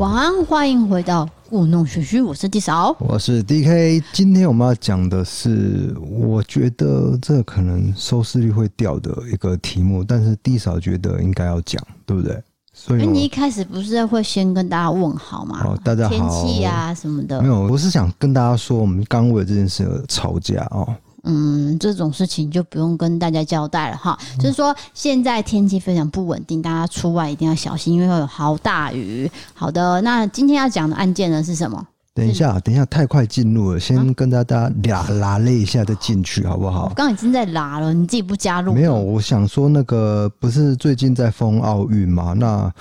[0.00, 4.02] 晚安，欢迎回到故弄玄虚，我是 D 嫂，我是 DK。
[4.14, 12.42] 今天我们要讲的是，我觉得这可能收视率会掉的一个题目，但是 D 嫂觉得应该要讲，对不对？
[12.72, 15.60] 所以你一开始不是会先跟大家问好吗？
[15.66, 17.42] 哦，大家好，天气啊什么的。
[17.42, 20.88] 没有，我是想跟大家说，我们刚为了这件事而吵架哦。
[21.24, 24.18] 嗯，这种事情就不用跟大家交代了哈。
[24.34, 29.30] 嗯、就是说，现在天气非常不稳定，大家出外一定要小心，因为会有好大雨。
[29.54, 31.86] 好的，那今天要讲的案件呢是什么？
[32.14, 36.84] 等一下，等一下，太快进入了，先跟大家俩拉了一下再进去，好不好？
[36.84, 38.72] 我刚刚已经在拉了，你自己不加入？
[38.72, 42.34] 没有，我想说那个不是最近在封奥运吗？
[42.36, 42.72] 那。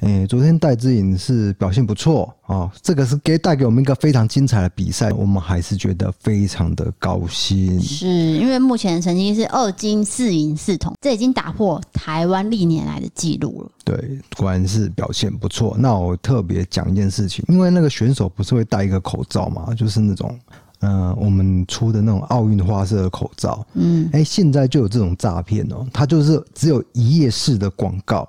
[0.00, 7.80] 哎、欸，昨天戴资颖是表现不错啊、哦，这个是给带给我们一个非常精彩的比赛，我们还是觉得非常的高兴。
[7.80, 13.70] 是因为目前的成绩是二金四银四铜，这已经打破台湾历年来的记录了。
[13.84, 15.74] 对，果然是表现不错。
[15.76, 20.38] 那我特别讲一件事情，因为那个选手不是会戴一个口罩嘛，就是那种
[20.78, 23.66] 嗯、呃，我们出的那种奥运花色的口罩。
[23.74, 28.28] 嗯，哎、欸，现在就有这种诈骗哦，它就是只有一页式的广告。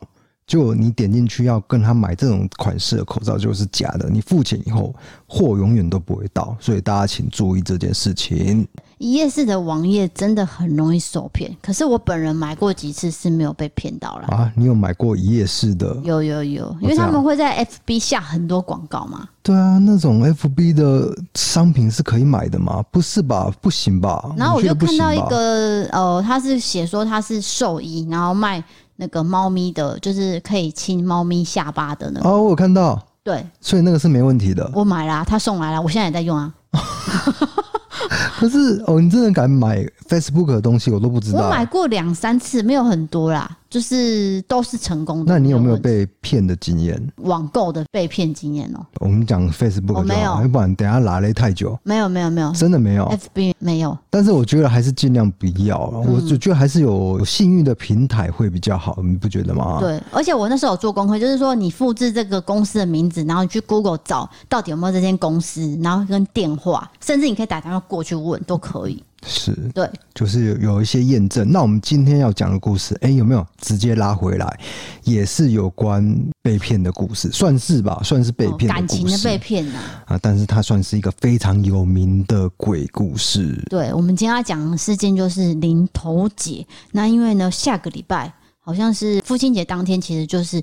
[0.49, 4.91] 就你点进去要跟他买这种款式的口罩就是假的，你付钱以后
[5.27, 8.67] 货永远都不会到，所以大家请注意这件事情。
[8.97, 14.51] 一夜式的网页真的很容易受骗，可是我本人买过几次是没有被骗到了啊。
[14.55, 15.95] 你有买过一夜式的？
[16.03, 19.29] 有有有，因为他们会在 FB 下很多广告嘛。
[19.43, 22.83] 对啊，那种 FB 的商品是可以买的吗？
[22.91, 23.53] 不是吧？
[23.61, 24.33] 不行吧？
[24.35, 28.63] 然后我就看到一个呃，他是写说他是兽医，然后卖。
[29.01, 32.29] 那个猫咪的，就是可以亲猫咪下巴的那个。
[32.29, 33.01] 哦，我有看到。
[33.23, 34.69] 对，所以那个是没问题的。
[34.73, 36.53] 我买了啊，他送来了，我现在也在用啊。
[38.39, 41.45] 可是哦，你真的敢买 Facebook 的东西，我都不知道。
[41.45, 43.57] 我买过两三次，没有很多啦。
[43.69, 45.31] 就是都是成功的。
[45.31, 46.99] 那你有没有被骗的经验？
[47.17, 48.83] 网购的被骗经验哦。
[48.99, 51.77] 我们讲 Facebook，我没有，要不然等下拉勒太久。
[51.83, 53.05] 没有没有没有，真的没有。
[53.05, 53.95] FB 没有。
[54.09, 55.77] 但是我觉得还是尽量不要。
[56.07, 59.77] 我就觉得还是有信誉的平台会比较好，你不觉得吗？
[59.79, 69.01] 对，而且我那时候有做功课，就是说你复制这个公司的名字，然后你去 Google 找到底有没有这间公司，然后跟电话，甚至你可以打电话过去问，都可以。
[69.25, 71.51] 是对，就是有有一些验证。
[71.51, 74.59] 那我们今天要讲的故事，哎、欸，有没有直接拉回来？
[75.03, 79.79] 也是有关被骗的故事，算是吧，算是被骗感情的被骗呢？
[80.05, 83.61] 啊，但是它算是一个非常有名的鬼故事。
[83.69, 86.65] 对，我们今天要讲的事件就是林头姐。
[86.91, 90.61] 那因为呢，下个礼拜好像是父亲节当天，其实就是。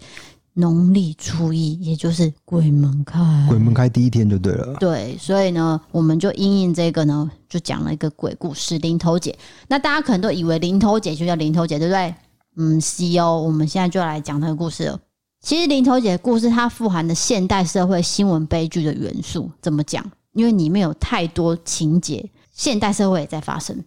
[0.59, 4.75] 农历初一，也就是鬼门开，鬼门开第一天就对了。
[4.81, 9.37] 对，所以呢，我们就因应这个呢，就讲了一个鬼故事——林头姐。
[9.69, 12.15] 那大家可能都以为林头姐就叫林头姐，对不对？
[12.57, 13.43] 嗯，是哦。
[13.43, 14.99] 我们现在就来讲这个故事了。
[15.43, 19.51] 其实林头姐的故事，它富含的现代社会新闻悲剧的元素。
[19.61, 20.11] 怎么讲？
[20.33, 23.85] 因为里面有太多情节，现代社会也在发生。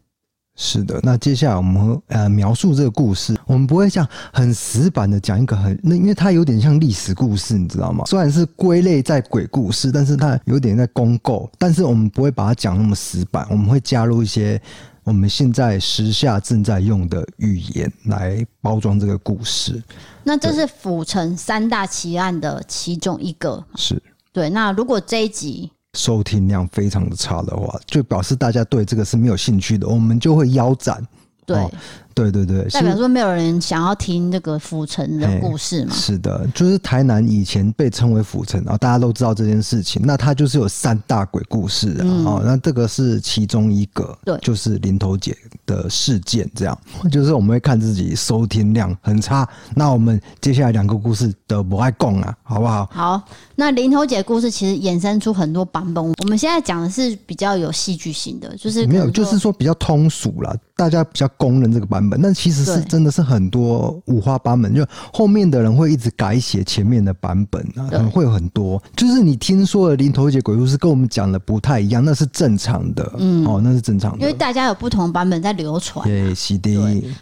[0.61, 8.03] 是的，那接下来我们呃描述这个故事，我们不会像很死板的讲一个很那，因为它有点像历史故事，你知道吗？
[8.07, 14.61] 虽然是归类在鬼故事，但是它有点在公构，但是我们不会把它讲那么死板，我们会加入一些
[15.05, 19.81] 我们现在时下正在用的语言来包装这个故事。
[20.25, 24.03] 那这是府城三大奇案的其中一个，是
[24.33, 24.49] 对。
[24.49, 25.71] 那如果这一集。
[25.93, 31.05] 收听量非常的差的话，就表示大家对这个是没有兴趣的，我们就会腰斩。
[31.45, 31.57] 对。
[31.57, 31.71] 哦
[32.19, 35.93] 对对对，代表说没有人想要听这个府城的故事嘛？
[35.93, 40.01] 是的，就是台南以前被称为府城，然后大家都知道这件事情。
[40.03, 45.33] 那它就是有三大鬼故事啊，嗯、哦，那这个是其中一个，对，就是林头姐
[45.65, 46.49] 的事件。
[46.53, 46.77] 这样，
[47.09, 52.89] 就是我们会看自己收听量很差，那我们接下来两个故事都不爱讲啊，好不好？
[52.91, 53.21] 好，
[53.55, 56.03] 那林头姐故事其实衍生出很多版本。
[56.03, 62.08] 我们现在讲的是比较有戏剧性的，就是没有，就是说比较通俗了，大家比较公认这个版本。
[62.17, 68.81] 那其实是真的是很多五花八门，就后面的人会一直改写前面的版本啊，可能会有很多。
[68.95, 76.05] 就是你听说的林头姐鬼故事跟我们讲的不太一样，那是正常的，嗯，哦，那是正常的，因为大家有不同版本在流传。
[76.07, 76.69] 对，是的。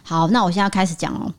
[0.02, 1.32] 好，那我现在开始讲哦。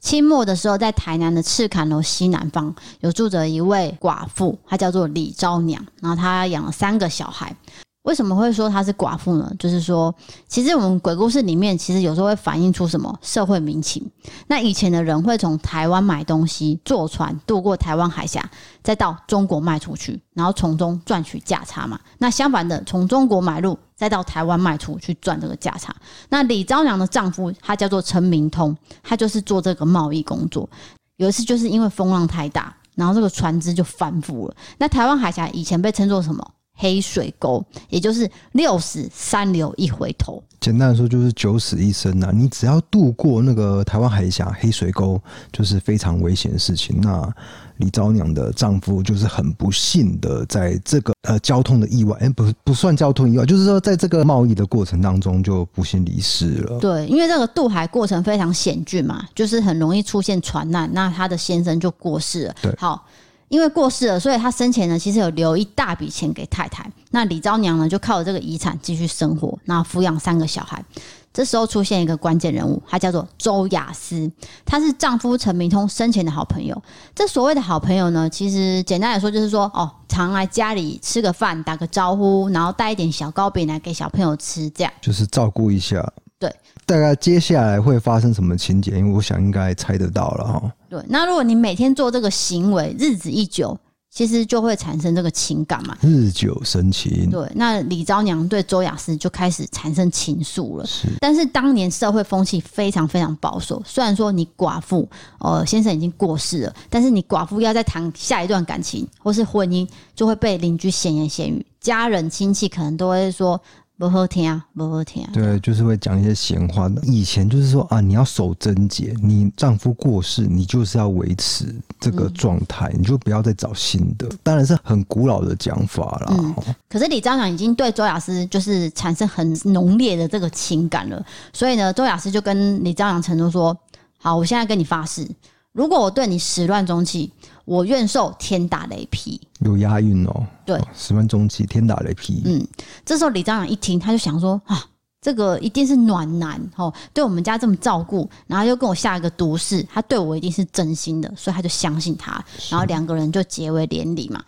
[0.00, 7.56] 清末的时候，在台南的赤坎楼西南方有住着一位寡妇，她叫做李昭娘，然后她养了三个小孩。
[8.04, 9.50] 为什么会说她是寡妇呢？
[9.58, 10.14] 就是说，
[10.46, 14.10] 其实我们鬼故事里面，其实有时候会反映出什么社会民情。
[14.46, 18.48] 那以前的人会从台湾买东西，坐船渡过台湾海峡，
[18.82, 21.98] 再到中国卖出去，然后从中赚取价差嘛。
[22.18, 25.94] 那相反的，从中国买入，再到台湾卖出去赚这个价差。
[26.28, 30.68] 那李昭娘的丈夫他叫做陈明通，他就是做这个贸易工作。
[31.16, 32.74] 有一次就是因为风浪太大。
[32.96, 34.54] 然后这个船只就翻覆了。
[34.78, 36.48] 那台湾海峡以前被称作什么？
[36.74, 40.42] 黑水沟，也就是六死三流一回头。
[40.60, 42.32] 简单来说，就是九死一生呐、啊。
[42.34, 45.20] 你只要渡过那个台湾海峡黑水沟，
[45.52, 46.98] 就是非常危险的事情。
[47.02, 47.30] 那
[47.76, 56.78] 李昭娘的丈夫就是很不幸的，在这个呃交通的意外，哎、欸，不不算交通意外，就是说在这个贸易的过程当中就不幸离世了。
[56.80, 62.54] 对，因为这个渡海过程非常险峻嘛，就是很容易出现船难，那他的先生就过世了。
[62.62, 63.06] 对，好。
[63.54, 66.84] 因为过世了，所以他生前呢，其实有留一大笔钱给太太。
[67.12, 70.84] 那李昭娘呢，就靠着这个遗产继续生活，那抚养三个小孩。
[71.32, 74.28] 这时候出现一个关键人物，他叫做周雅思，
[74.64, 76.82] 他是丈夫陈明通生前的好朋友。
[77.14, 86.12] 这所谓的好朋友呢，其实简单来说就是说，哦，常来家里吃个饭，打个招呼，然后带一点小糕饼来给小朋友吃，这样就是照顾一下。
[86.44, 86.54] 对，
[86.84, 88.98] 大概接下来会发生什么情节？
[88.98, 90.72] 因为我想应该猜得到了哈。
[90.90, 93.74] 对，那如果你每天做这个行为，日子一久，
[94.10, 95.96] 其实就会产生这个情感嘛。
[96.02, 97.30] 日久生情。
[97.30, 100.84] 对，那李昭娘对周雅思就开始产生情愫了。
[100.84, 103.82] 是，但是当年社会风气非常非常保守。
[103.86, 105.08] 虽然说你寡妇，
[105.38, 113.58] 呃，先生已经过世了，但是你寡妇要再谈下一段感情或是婚姻，就会被邻居闲言闲语，家人亲戚可能都会说。
[113.96, 115.30] 不好听啊，不好听啊。
[115.32, 117.00] 对，就是会讲一些闲话的。
[117.04, 124.28] 以前就是说啊，你要守贞洁，你丈夫过世，你就是要维持这个状态，嗯，你就不要再找新的。
[124.42, 126.26] 当然是很古老的讲法啦。
[126.30, 126.54] 嗯。
[126.88, 133.76] 可是李昭娘已经对周雅思就是产生很浓烈的这个情感了，所以呢，周雅思就跟李昭娘承诺说
[134.18, 135.24] ：“好，我现在跟你发誓。”
[135.70, 137.32] 如果我对你始乱终弃，
[137.64, 139.40] 我愿受天打雷劈。
[139.60, 140.46] 有押韵哦。
[140.64, 142.42] 对，始乱终弃，天打雷劈。
[142.44, 142.66] 嗯，
[143.04, 144.84] 这时候李昭娘一听，他就想说啊，
[145.20, 152.32] 这个一定是暖男哦，对我们家这么照顾，然后又跟我下一个毒誓，他对我一定是真心的，所以他就相信他，
[152.70, 154.42] 然后两个人就结为连理嘛。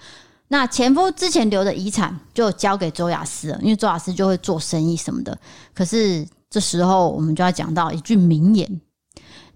[0.48, 5.38] 那前夫之前留的遗产就交给周雅思了，因为周雅思就会做生意什么的。
[5.74, 8.80] 可是这时候我们就要讲到一句名言：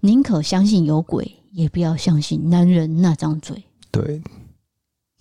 [0.01, 1.37] 宁可相信有鬼。
[1.53, 3.61] 也不要相信男人那张嘴。
[3.91, 4.23] 对，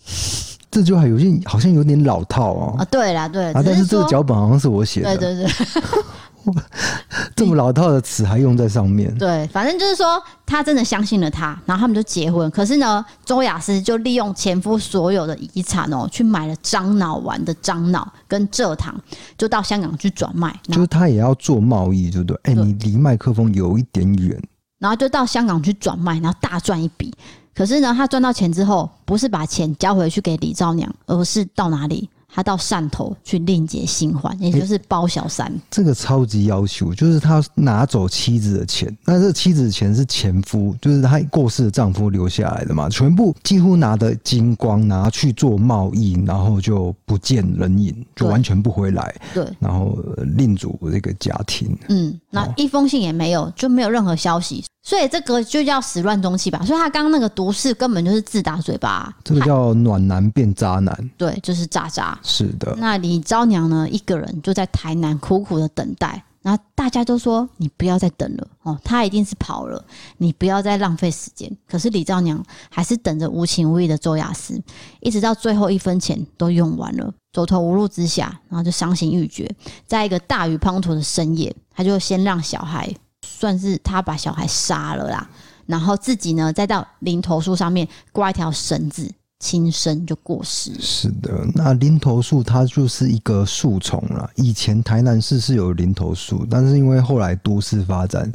[0.71, 2.77] 这句话有些好像有点老套哦。
[2.79, 5.17] 啊，对啦，对啦，啊，但是这个脚本好像是我写的。
[5.17, 6.53] 对对对，
[7.35, 9.13] 这么老套的词还用在上面。
[9.19, 12.49] 对，反正就是说，他真的相信了他，然后他们就结婚。
[12.53, 18.95] 可是呢，周雅思就利用前夫所有的遗产哦，去买了樟脑丸的樟脑跟蔗糖，
[19.37, 20.57] 就到香港去转卖。
[20.63, 22.41] 就是他也要做贸易，对不对？
[22.45, 24.41] 哎、欸，你离麦克风有一点远。
[24.81, 27.15] 然后就到香港去转卖，然后大赚一笔。
[27.55, 32.11] 可是呢，他赚到钱之后，不是把钱交回去给李兆娘，而是到哪里？
[32.33, 35.47] 他到汕头去另结新欢，也就是包小三。
[35.49, 49.15] 欸，这个超级要求，就是他拿走妻子的钱，那这妻子的钱是前夫，就是他过世的丈夫留下来的嘛，全部几乎拿的精光，拿去做贸易，然后就不见人影，就完全不回来。
[49.35, 49.99] 对，然后
[50.37, 51.77] 另组这个家庭。
[51.89, 54.65] 嗯，那一封信也没有，就没有任何消息。
[54.91, 56.61] 所以这个就叫始乱终弃吧。
[56.67, 59.15] 所以他刚刚那个毒誓根本就是自打嘴巴。
[59.23, 61.11] 这个叫暖男变渣男。
[61.17, 62.19] 对，就是渣渣。
[62.25, 62.75] 是的。
[62.77, 66.21] 那李昭娘呢，一个人就在台南苦苦的等待。
[66.43, 69.85] 然后大家都说：“你不要再等了哦，他一定是跑了。
[70.17, 74.61] 你不要再浪费时间。”可是李昭娘还是等着无情无义的周亚思，
[75.01, 79.49] 一直到最后一分钱都用完了，走投无路之下，然后就伤心欲绝。
[79.87, 82.93] 在一个大雨滂沱的深夜，他就先让小孩。
[83.41, 85.27] 算是他把小孩杀了啦，
[85.65, 90.71] 然后自己呢，再到林头树上面挂一条绳子，轻生就过世。
[90.79, 94.29] 是的，那林头树它就是一个树丛了。
[94.35, 98.31] 以前台南市是有林头树，但是因为后来都市发展，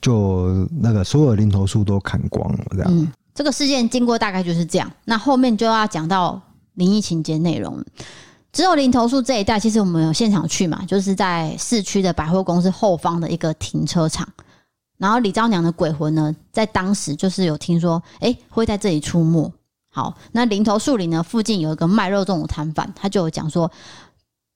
[0.00, 2.64] 就那个所有的林投树都砍光了。
[2.70, 4.88] 这样，嗯，这个事件经过大概就是这样。
[5.06, 6.40] 那后面就要讲到
[6.74, 7.84] 灵异情节内容。
[8.54, 14.26] 只有林投树这一带，其实我们有现场去嘛，就是在市区的百货公司后方的一个停车场。
[14.96, 19.52] 然后李昭娘的鬼魂呢，在当时就是有听说，哎，会在这里出没。
[19.90, 23.68] 好，那林头树林呢附近有一个卖肉粽的摊贩，他就有讲说，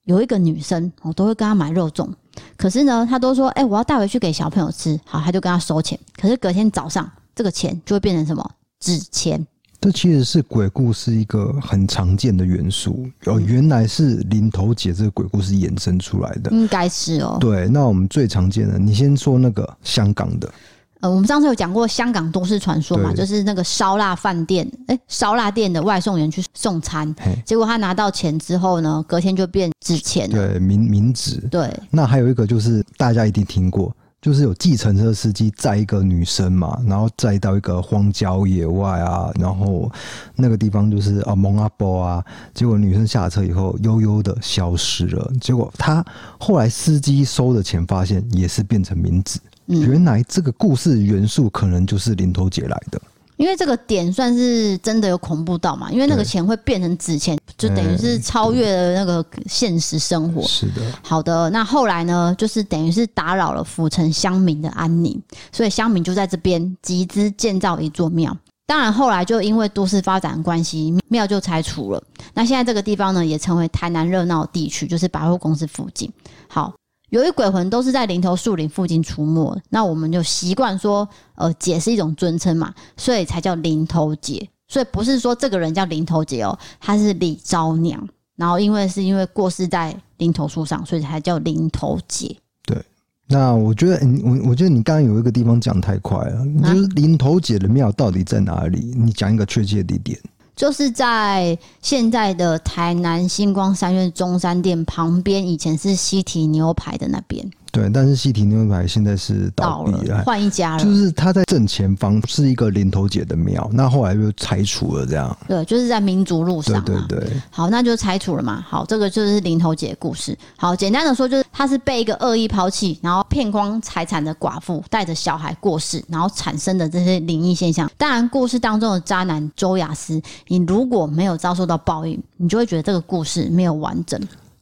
[0.05, 2.09] 有一个女生，我都会跟他买肉粽，
[2.55, 4.97] 可是呢，他都说，哎，我要带回去给小朋友吃。
[5.05, 9.45] 好，他就跟他收钱，可是隔天早上，这个钱就会变成什么纸钱。
[9.81, 17.37] 这其实是鬼故事一个很常见的元素哦，原来是林头姐这个鬼故事衍生出来的，应该是哦。
[17.39, 20.51] 对，那我们最常见的，你先说那个香港的。
[20.99, 31.37] 呃，我们上次有讲过香港都市传说嘛，就是那个烧腊饭店，哎，烧腊店的外送员去送餐，结果他拿到钱之后呢，隔天就变纸钱了，对，冥冥纸。
[31.49, 39.89] 对，那还有一个就是大家一定听过就是有计程车司机载一个女生嘛，然后载到一个荒郊野外啊，然后
[40.35, 42.23] 那个地方就是啊蒙阿波啊，
[42.53, 45.31] 结果女生下车以后悠悠的消失了。
[45.39, 46.03] 结果他
[46.37, 53.01] 后来司机收的钱发现也是变成冥纸，嗯、原来这个故事元素可能就是林头姐来的。
[53.39, 55.89] 因为这个点算是真的有恐怖到嘛？
[55.89, 60.41] 因为那个钱会变成纸钱，就等于是超越了那个现实生活。
[60.41, 60.81] 是的。
[61.01, 65.17] 好的，那后来呢，就是等于是打扰了府城乡民的安宁，
[65.53, 68.35] 所以乡民就在这边集资建造一座庙。
[68.67, 72.03] 当然后来就因为都市发展关系，庙就拆除了。
[72.33, 76.11] 那现在这个地方呢，也成为台南热闹地区，就是百货公司附近。
[76.49, 76.73] 好。
[77.09, 84.47] 由于鬼魂都是在林头树林附近出没，那我们就习惯说，呃，姐是一种尊称嘛，所以才叫林头姐。
[84.67, 88.07] 所以不是说这个人叫林头姐哦，她是李昭娘。
[88.35, 92.33] 然后因为是因为过世在林头树上，所以才叫林头姐。
[92.63, 92.81] 对，
[93.27, 98.93] 那我觉得你我我觉得你刚刚有一个地方讲太快了，就是林头姐的庙到底在哪里？
[98.95, 100.19] 你讲一个确切的地点。
[100.59, 107.49] 就是在现在的台南星光三院中山店旁边，以前是西提牛排的那边。
[107.71, 110.83] 对，但是西提牛排现在是倒闭了，换一家了。
[110.83, 115.35] 就是他在正前方是一个林头姐的庙，那后来就拆除了，这样。
[115.47, 116.83] 对，就是在民族路上。
[116.83, 117.41] 对对对。
[117.49, 118.63] 好，那就拆除了嘛。
[118.67, 120.37] 好，这个就是林头姐的故事。
[120.57, 127.89] 好，简单的说，就是她是被一个恶意抛弃，然后骗光财产的寡妇，带着小孩过世，然后产生的这些灵异现象。
[127.97, 134.19] 当然，故事当中的渣男周雅思，你如果没有遭受到报应，你就会觉得这个故事没有完整。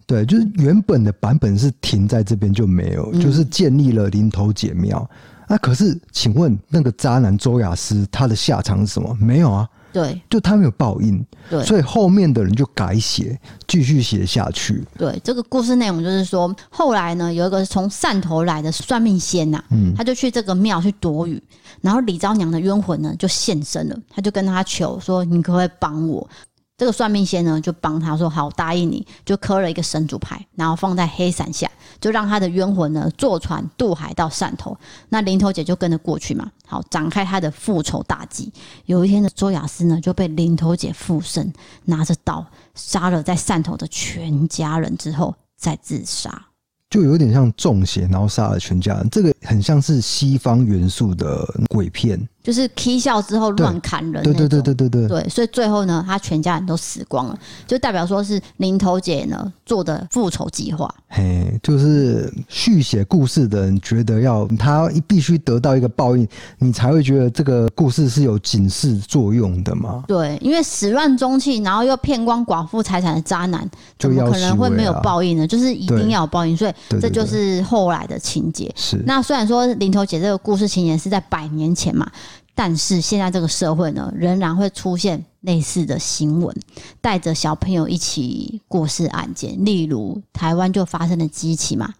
[0.08, 5.08] 对，就是原本的版本是停在这边就没有，嗯、就是建立了林投姐庙。
[5.50, 9.16] 那、啊、可是，请问那个渣男周亚斯他的下场是什么？
[9.20, 9.68] 没有啊。
[9.94, 11.26] 对，就他没有报应。
[11.50, 14.84] 对，所以后面的人就改写，继续写下去。
[14.98, 21.42] 对，这个故事内容就是说，后来呢，有一个从汕头来的算命仙呐、啊，嗯，他就去这个庙去躲雨，
[21.82, 26.30] 然后李昭娘的冤魂呢就现身了，他就跟他求说：“你可不可以帮我？”
[26.78, 31.68] 这个算命仙呢，就帮他说好，答应你，就磕了一个神主牌，然后放在黑伞下，
[32.00, 34.78] 就让他的冤魂呢坐船渡海到汕头。
[35.10, 38.54] 那林投姐就跟着过去嘛，好，展开他的复仇大计。
[38.86, 41.52] 有一天的周亚斯呢，就被林投姐附身，
[41.86, 46.44] 拿着刀杀了在汕头的全家人之后再自杀。
[46.92, 52.18] 就有点像中邪，然后杀了全家人，这个很像是西方元素的鬼片。
[52.48, 57.38] 就是踢笑之后乱砍人，对对对对对对对，所以最后呢，他全家人都死光了，
[57.68, 60.90] 就代表说是林头姐呢做的复仇计划。
[61.10, 66.26] 嘿，就是续写故事的人觉得要他必须得到一个报应，
[66.60, 70.06] 你才会觉得这个故事是有警示作用的嘛？
[70.08, 75.46] 对，因为始乱终弃，然后又骗光寡妇财产的渣男，怎么可能会没有报应呢？
[75.46, 78.74] 就是一定要有报应，所以这就是后来的情节。
[78.78, 82.10] 是，那虽然说林头姐这个故事情节是在百年前嘛。
[82.60, 86.58] 但是现在这个社会呢，仍然会出现类似的新闻，
[87.00, 89.64] 带着小朋友一起过世案件。
[89.64, 91.94] 例如台湾就发生了几起嘛，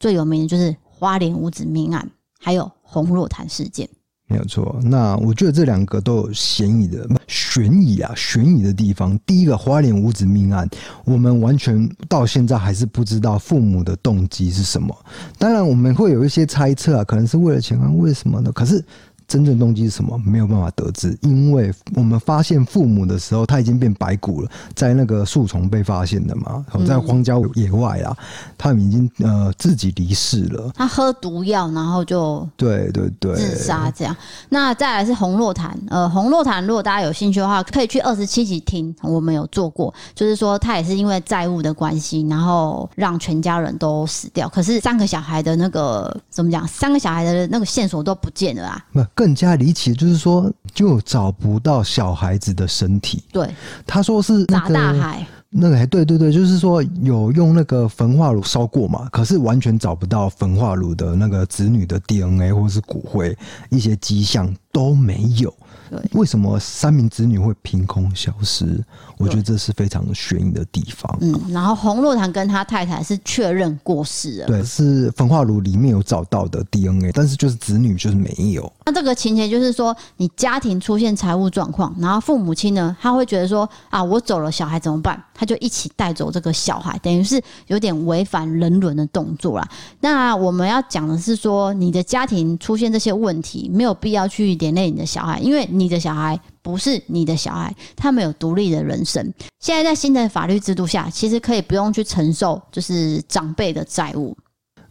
[0.00, 3.88] 最有名的就是花莲五子命案，还有红若潭事件。
[4.26, 4.78] 没有错。
[4.82, 9.16] 那我觉得这两个都有嫌疑的，悬疑啊，悬疑的地方。
[9.24, 10.68] 第一个花莲五子命案，
[11.04, 14.92] 我们完全到现在还是不知道父母的动机是什么。
[15.38, 18.50] 当然我们会有一些猜测啊，可能是为了钱啊，为什么呢？
[18.50, 18.84] 可是。
[19.30, 20.18] 真正动机是什么？
[20.26, 28.16] 没有办法得知，因为我们发现父母的时候，他已经变白骨了，在那个树丛被发现的嘛，在荒郊野外啊，
[28.58, 30.72] 他们已经呃自己离世了。
[30.74, 34.16] 他喝毒药，然后就对对对自杀这样。
[34.48, 44.48] 那再来是红洛潭，呃，红洛潭，如果大家有兴趣的话，可以去二十七集听，我们有做过，就是说他也是因为债务的关系，然后让全家人都死掉。
[44.48, 46.66] 可是三个小孩的那个怎么讲？
[46.66, 48.84] 三个小孩的那个线索都不见了啊。
[49.20, 53.22] 更加离奇，就是说，就找不到小孩子的身体。
[53.30, 53.54] 对，
[53.86, 63.36] 他说是砸大海，那个，对对对，就是说有用那个焚化炉烧过嘛，可是完全找不到焚化炉的那个子女的 DNA 或是骨灰，
[63.68, 65.52] 一些迹象都没有。
[65.90, 68.80] 对，为什么三名子女会凭空消失？
[69.18, 71.18] 我觉得这是非常悬疑的地方。
[71.20, 74.46] 嗯，然后洪若潭跟他太太是确认过世了。
[74.46, 78.72] 对，是焚化炉里面有找到的 DNA，但是就是子女就是没有。
[78.86, 85.20] 那这个情节就是说，你家庭出现财务状况，然后父母亲呢，他会觉得说啊，我走了，小孩怎么办？
[85.34, 89.68] 他就一起带走这个小孩，等于是有点违反人伦的动作啦。
[89.98, 95.66] 那我们要讲的是说，你的家庭出现这些问题，没有必要去连累你的小孩，因为。
[95.80, 99.32] 你的小孩不是你的小孩，他们有独立的人生。
[99.60, 104.36] 现在在新的法律制度下，其实可以不用去承受就是长辈的债务。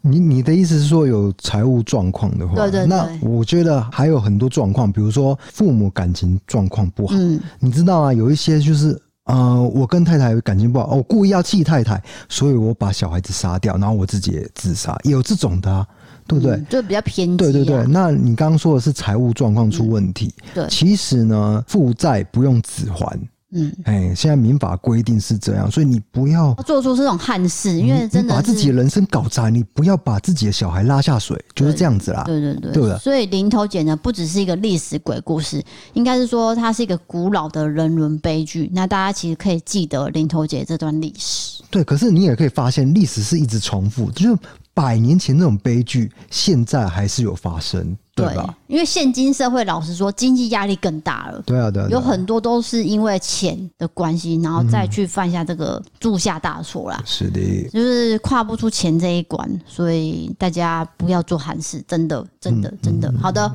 [0.01, 15.85] 你你的意思是说有财务状况的话，对对对，那我觉得还有很多状况，比如说父母感情状况不好，嗯，你知道啊，有一些就是呃，我跟太太感情不好，我故意要气太太，所以我把小孩子杀掉，然后我自己也自杀，也有这种的啊，
[16.29, 16.55] 对不对？
[16.55, 17.37] 嗯、就比较偏激、啊。
[17.37, 23.19] 对对对，那你刚刚说的是财务状况出问题，嗯、对，其实呢，负债不用只还。
[23.51, 32.25] 嗯，哎，现在民法规定是这样，所以你不要做出这种憾事，因为真的把自己的人生搞砸，你不要把自己的小孩拉下水，就是这样子啦。
[32.27, 32.95] 对对对，对不对？
[32.99, 38.69] 所以林头姐呢，不只是一个历史鬼故事，应该是说它是一个古老的人伦悲剧。
[38.71, 41.63] 那大家其实可以记得林头姐这段历史。
[41.71, 44.37] 对，可是你也可以发现，历史是一直重复，就是
[44.81, 47.97] 百年前那种悲剧，现在还是有发生。
[48.15, 48.53] 对吧？
[48.67, 51.41] 因为现今社会，老实说，经济压力更大了。
[51.45, 56.97] 对啊，对啊，有很多都是因为钱的关系，然后再去犯下这个铸下大错啦。
[56.99, 57.03] 嗯。
[57.05, 63.09] 是的，就是跨不出钱这一关，所以大家不要做韩事，真的，真的，真的。
[63.21, 63.49] 好的，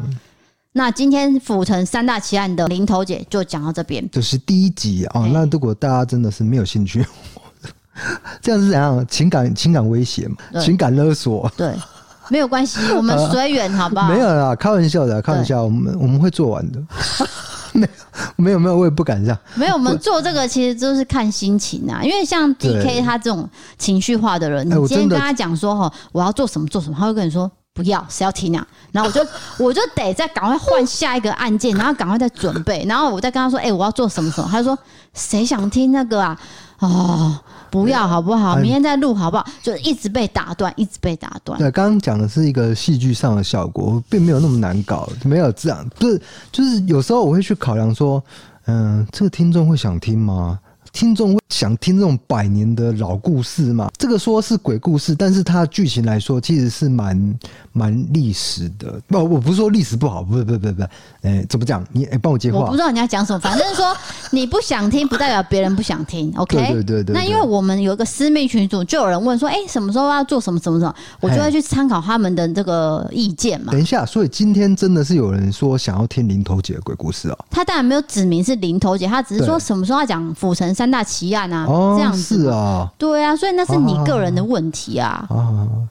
[0.72, 5.28] 那今天府城三大奇案的零头姐就讲到这边，这是第一集啊。
[5.30, 7.04] 那如果大家真的是没有兴趣，
[8.42, 9.06] 这样是怎样？
[9.08, 10.60] 情感情感威胁嘛？
[10.60, 11.50] 情感勒索？
[11.56, 11.74] 对。
[12.30, 14.08] 没有关系， 我们随缘，好不好？
[14.08, 16.82] 没有啦，开玩笑的，开玩笑，我们我们会做完的。
[17.74, 17.88] 没有，
[18.36, 19.38] 没有，没有，我也不敢这样。
[19.56, 22.02] 没有，我们做这个其实就是看心情啊。
[22.02, 23.46] 因为像 DK 他这种
[23.76, 28.66] 情绪化的人，你今天跟他讲说哈，我要做什么做什么，他会跟你说不要，谁要听啊？
[28.90, 34.78] 然后我就我就得再赶快换下一个案件，然后赶快再准备，然后我再跟他说，哎，我要做什么什么，他就说
[35.12, 36.40] 谁想听那个啊？
[36.88, 37.40] 哦。
[37.70, 38.54] 不要好不好？
[38.54, 39.44] 明天再录好不好？
[39.60, 41.58] 就一直被打断，一直被打断。
[41.58, 45.84] 对，刚刚讲的是一个戏剧上的效果，并没有那么难搞，没有这样。
[45.98, 46.22] 不是，
[46.52, 48.22] 就是有时候我会去考量说，
[48.66, 50.60] 嗯、呃，这个听众会想听吗？
[50.94, 53.90] 听众会想听这种百年的老故事嘛？
[53.98, 57.38] 这个说是鬼故事，但是它的剧情来说其实是蛮
[57.72, 59.00] 蛮历史的。
[59.08, 60.88] 不，我不是说历史不好，不是，不是，不是。
[61.22, 61.84] 哎，怎么讲？
[61.90, 62.60] 你哎，帮我接话。
[62.60, 63.92] 我不知道你要讲什么，反正是说
[64.30, 66.32] 你不想听，不代表别人不想听。
[66.36, 67.12] OK，对对对。
[67.12, 73.72] 那因为我们有一个私密群组，就有人问说，哎，什么时候要做什么什么什么，我就会去参考他们的这个意见嘛。
[73.72, 77.38] 等一下，所以今天真的是有人说想要听林头姐的鬼故事哦。
[77.50, 85.26] 他当然没有指明是林头姐，他只是说什么时候要讲府城三大奇案啊，哦、这样子是啊，对啊，所以那是你个人的问题啊。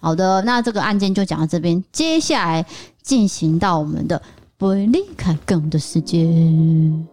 [0.01, 2.65] 好，的，那这个案件就讲到这边，接下来
[3.01, 4.21] 进行到我们的
[4.57, 7.07] 贝利开更的时间。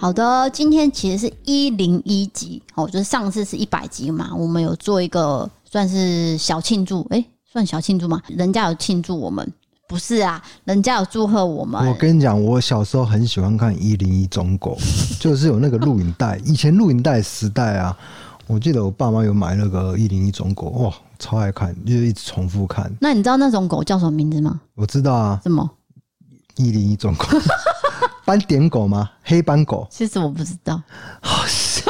[0.00, 8.22] 好的，今天其实是一零一集哦，就是上次是一百集嘛，我们有做一个算是小庆祝，哎、欸，算小庆祝吗？
[8.28, 9.52] 人家有庆祝我们，
[9.88, 11.84] 不是啊，人家有祝贺我们。
[11.88, 14.78] 我跟你讲，我小时候很喜欢看一零一忠狗，
[15.18, 17.96] 就是有那个录影带，以前录影带时代啊，
[18.46, 22.88] 我记得我爸妈有买那个一零一忠狗，哇，超爱看，就一直重复看。
[23.00, 24.60] 那你知道那种狗叫什么名字吗？
[24.76, 25.68] 我知道啊，什么？
[26.54, 27.26] 一零一忠狗。
[28.24, 29.10] 斑点狗吗？
[29.22, 29.86] 黑斑狗？
[29.90, 30.80] 其实我不知道。
[31.20, 31.82] 好笑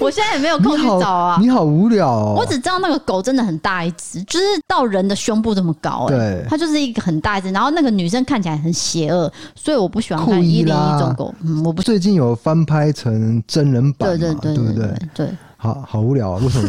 [0.00, 1.38] 我现在也没有空去找啊。
[1.40, 2.34] 你好无聊哦。
[2.38, 6.06] 我只知道那个狗真的很大一只，就是到人的胸部这么高。
[6.10, 7.50] 哎，对，它就是一个很大一只。
[7.50, 11.34] 然后那个女生看起来很邪恶，所以我不喜欢看一零一种狗。
[11.42, 11.82] 嗯，我不。
[11.82, 14.94] 最近有翻拍成真人版，对对对，对？
[15.14, 15.28] 对。
[15.56, 16.40] 好好无聊啊！
[16.40, 16.68] 为什么？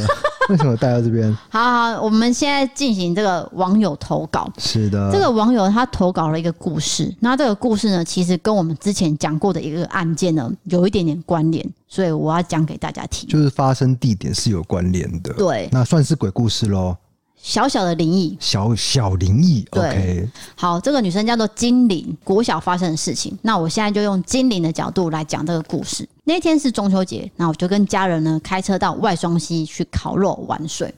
[0.50, 1.32] 为什么带到这边？
[1.50, 4.52] 好好，我们现在进行这个网友投稿。
[4.58, 7.14] 是的，这个网友他投稿了一个故事。
[7.20, 13.30] 那这个故事呢，其实跟我们之前讲过的一个案件呢，有一点点关联，所以我要讲给大家听。
[13.30, 15.32] 就是发生地点是有关联的。
[15.34, 16.98] 对，那算是鬼故事喽。
[17.42, 19.66] 小小的灵异，小小灵异。
[19.72, 20.30] 对，OK。
[20.56, 23.38] 好，这个女生叫做精灵，国小发生的事情。
[23.44, 26.06] 那我现在就用精灵的角度来讲这个故事。
[26.30, 30.94] 那天是中秋节，那我就跟家人呢开车到外双溪去烤肉玩水。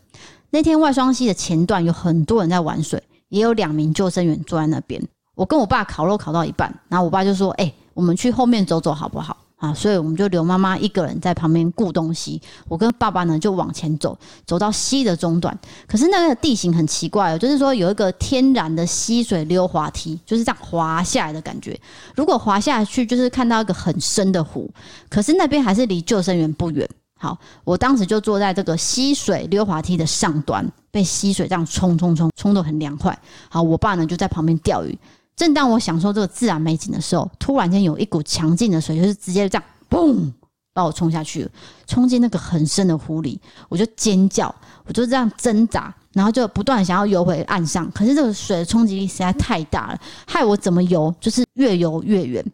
[0.49, 5.01] 那天外双溪的前段有很多人在玩水，也有两名救生员坐在那边。
[5.35, 15.55] 我跟我爸烤肉烤到一半，然后我爸就说：“哎，我们去后面走走好不好？”啊，所以我们就留妈妈一个人在旁边顾东西，我跟爸爸呢就往前走，走到溪的中段。
[15.87, 21.79] 可是那个地形很奇怪哦，就是说有一个天然的溪水溜滑梯，就是这样滑下来的感觉。
[22.15, 24.67] 如果滑下去，就是看到一个很深的湖，
[25.07, 26.89] 可是那边还是离救生员不远。
[27.19, 33.15] 好，我当时就坐在这个溪水溜滑梯的上端，被溪水这样冲冲冲冲得很凉快。
[33.47, 34.97] 好，我爸呢就在旁边钓鱼。
[35.41, 40.31] 正当我享受这个自然美景的时候，突然间有一股强劲的水，就是直接这样嘣
[40.71, 41.49] 把我冲下去，
[41.87, 43.41] 冲进那个很深的湖里。
[43.67, 44.53] 我就尖叫，
[44.85, 52.45] 我就这样挣扎，然后就不断想要游回岸上，可是这个水的冲击力实在太大了，害我怎么游就是越游越远。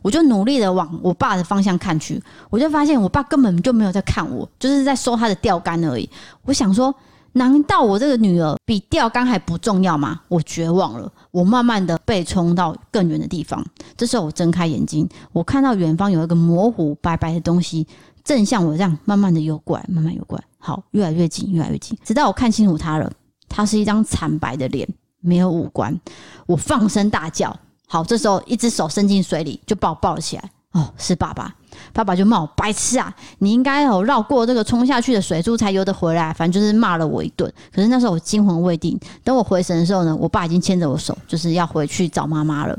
[0.00, 2.18] 我就努力的往我爸的方向看去，
[2.48, 6.08] 我就发现我爸根本就没有在看我，就是在收他的钓竿而已。
[6.44, 6.94] 我想说，
[7.32, 10.20] 难道我这个女儿比钓竿还不重要吗？
[10.28, 13.64] 我绝望了，我慢慢的被冲到更远的地方。
[13.96, 17.86] 这时候我睁开眼睛，我看到远方有一个模糊白白的东西，
[18.22, 23.10] 正向我这样慢慢的游过来，慢慢游过来，好，越来越近，越来越近，直到我看清楚他了，
[23.48, 24.88] 他是一张惨白的脸，
[25.20, 25.98] 没有五官。
[26.46, 27.56] 我放声大叫。
[27.88, 30.50] 好，这时候一只手伸进水里，就把我抱了起来。
[30.72, 31.54] 哦，是爸爸，
[31.92, 33.14] 爸爸就骂我白痴啊！
[33.38, 36.32] 你应该有绕过这个冲下去的水柱才游得回来。
[36.32, 37.52] 反正就是骂了我一顿。
[37.74, 42.78] 可是那时候我惊魂未定，等我回神的时候呢，我爸已经牵着我手，就是要回去找妈妈了。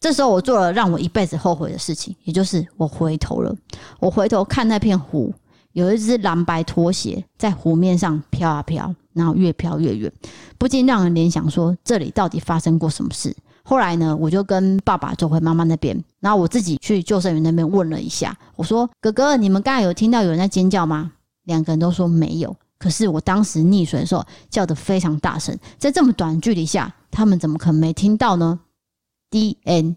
[0.00, 3.54] 这时候我做了让我一辈子后悔的事情，也就是我回头了。
[3.98, 5.32] 我回头看那片湖，
[5.72, 10.10] 有一只蓝白拖鞋在湖面上飘啊飘，然后越飘越远，
[10.56, 13.36] 不禁让人联想说，这里到底发生过什么事？
[13.62, 21.12] 后来呢，我就跟爸爸走回妈妈那边，然后我自己去救生员那边问了一下，我说：“哥哥，你们刚才有听到有人在尖叫吗？”
[21.44, 22.54] 两个人都说没有。
[22.78, 28.58] 可是我当时溺水的时候叫得非常大声，在这么短距离下，他们怎么可能没听到呢
[29.30, 29.96] ？D N。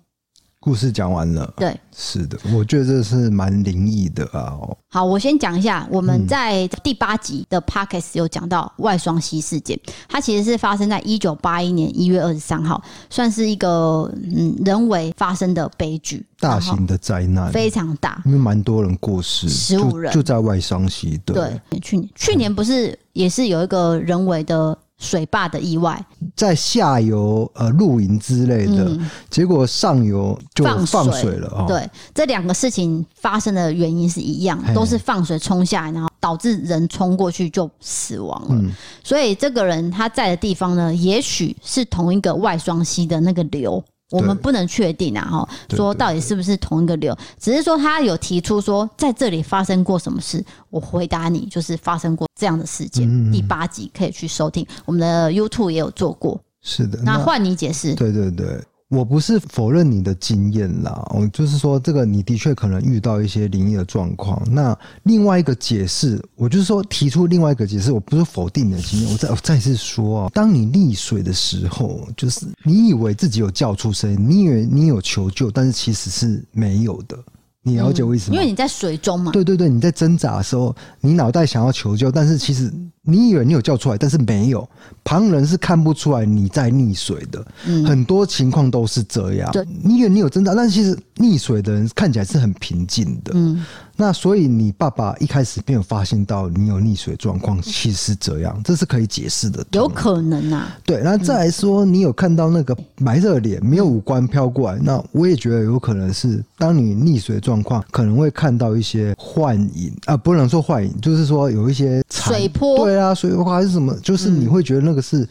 [0.64, 4.58] 故事讲完了，对，是的，我觉得这是蛮灵异的啊。
[4.88, 21.20] 好，我先讲一下，我们在第八集的 Podcast 有讲到外双溪事件，它其实是发生在一九八一年一月二十三号，算是一个嗯人为发生的悲剧，大型的灾难，非常大，因为蛮多人过世，十五人就，就在外双溪。
[21.26, 24.78] 对，对，去年去年不是也是有一个人为的。
[25.04, 31.50] 水坝的意外，在下游呃露营之类的，嗯、结果上游就放水了。
[31.50, 38.48] 水哦、对，这两个事情发生的原因是一样，都是放水冲下来，然后导致人冲过去就死亡了。
[38.52, 38.72] 嗯、
[39.04, 43.84] 所以这个人他在的地方呢，也许是同一个外双溪的那个流。
[44.14, 47.18] 我们不能确定啊，哈，说到底是不是同一个流？
[47.40, 53.32] 只是说他有提出说在这里发生过什么事，我回答你，就是发生过这样的事件。
[53.32, 56.40] 第八集可以去收听，我们的 YouTube 也有做过。
[56.62, 57.96] 是的，那换你解释。
[57.96, 58.64] 对对对。
[58.90, 64.40] 我不是否认你的经验啦，我就是说，这个你的确可能遇到一些灵异的状况。
[64.52, 77.18] 那另外一个解释，我就是说提出另外一个解释，我不是否定你的经验，我再我再次说啊，当你溺水的时候，就是你以为自己有叫出声，你以为你有求救，但是其实是没有的。
[77.64, 78.36] 你了解我意思吗？
[78.36, 79.32] 因为你在水中嘛。
[79.32, 82.72] 对对对，你在挣扎的时候，你脑袋想要求救，但是其实。
[83.06, 84.66] 你以为你有叫出来，但是没有，
[85.04, 87.46] 旁人是看不出来你在溺水的。
[87.68, 89.52] 嗯，很多情况都是这样。
[89.52, 93.34] 对，你以为你有挣扎，但是其实溺水的人看起来是很平静的。
[93.36, 93.66] 嗯，
[94.04, 99.66] 那所以你爸爸一开始没有发现到你有溺水状况，其实是这样，这是可以解释的。
[99.72, 100.78] 有可能啊。
[100.86, 112.84] 对，那再来说，你有看到那个白色脸，没有五官飘过来，那我也觉得有可能是，当你溺水状况，可能会看到一些幻影啊，不能说幻影，就是说有一些水波。
[112.84, 113.96] 对啊，水波还是什么？
[114.04, 115.26] 就是你会觉得那个是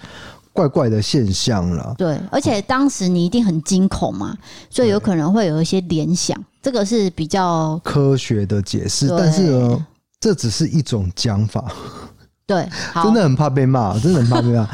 [0.52, 1.86] 怪怪的现象了。
[1.90, 1.94] 嗯。
[1.96, 4.36] 对，而且当时你一定很惊恐嘛，
[4.70, 6.38] 所以有可能会有一些联想。
[6.60, 9.86] 这个是比较科学的解释，但是呢，
[10.20, 11.72] 这只是一种讲法。
[12.46, 12.68] 对，
[13.02, 14.68] 真的很怕被骂， 真的很怕被骂。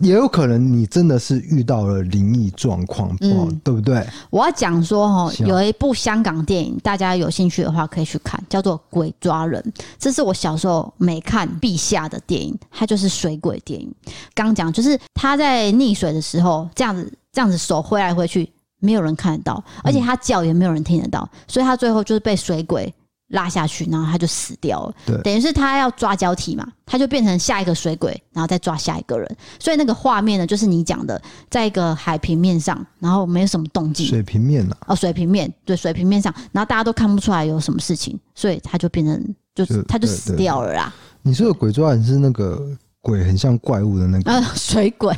[0.00, 4.04] 也有可能你真的是遇到了灵异状况，嗯，对不对？
[4.30, 9.62] 我要讲说哈，有一部香港电影，大家有兴趣的话可以去看，叫做《鬼抓人》。
[9.98, 13.94] 这是我小时候没看必下的电影，它就是水鬼电影。
[14.34, 22.92] 刚讲就是他在溺水的时候，这样子这样子手挥来挥去，没有人看得到，而且他叫也没有人听得到，所以他最后就是被水鬼。
[23.32, 24.94] 拉下去，然后他就死掉了。
[25.04, 29.36] 对，等于是他要抓交替嘛，他就变成下一个水鬼，然后再抓下一个人。
[29.58, 34.06] 所以那个画面呢，就是你讲的，在一个海平面上，然后没有什么动静。
[34.06, 34.76] 水平面啊？
[34.86, 40.92] 哦，水平面，对，水平面上，然后大家都看不出来有什么事情，所以他就变成，就是他就死掉了啦。
[41.22, 42.60] 你说的鬼抓人是那个
[43.00, 44.30] 鬼，很像怪物的那个？
[44.30, 45.16] 呃， 水鬼。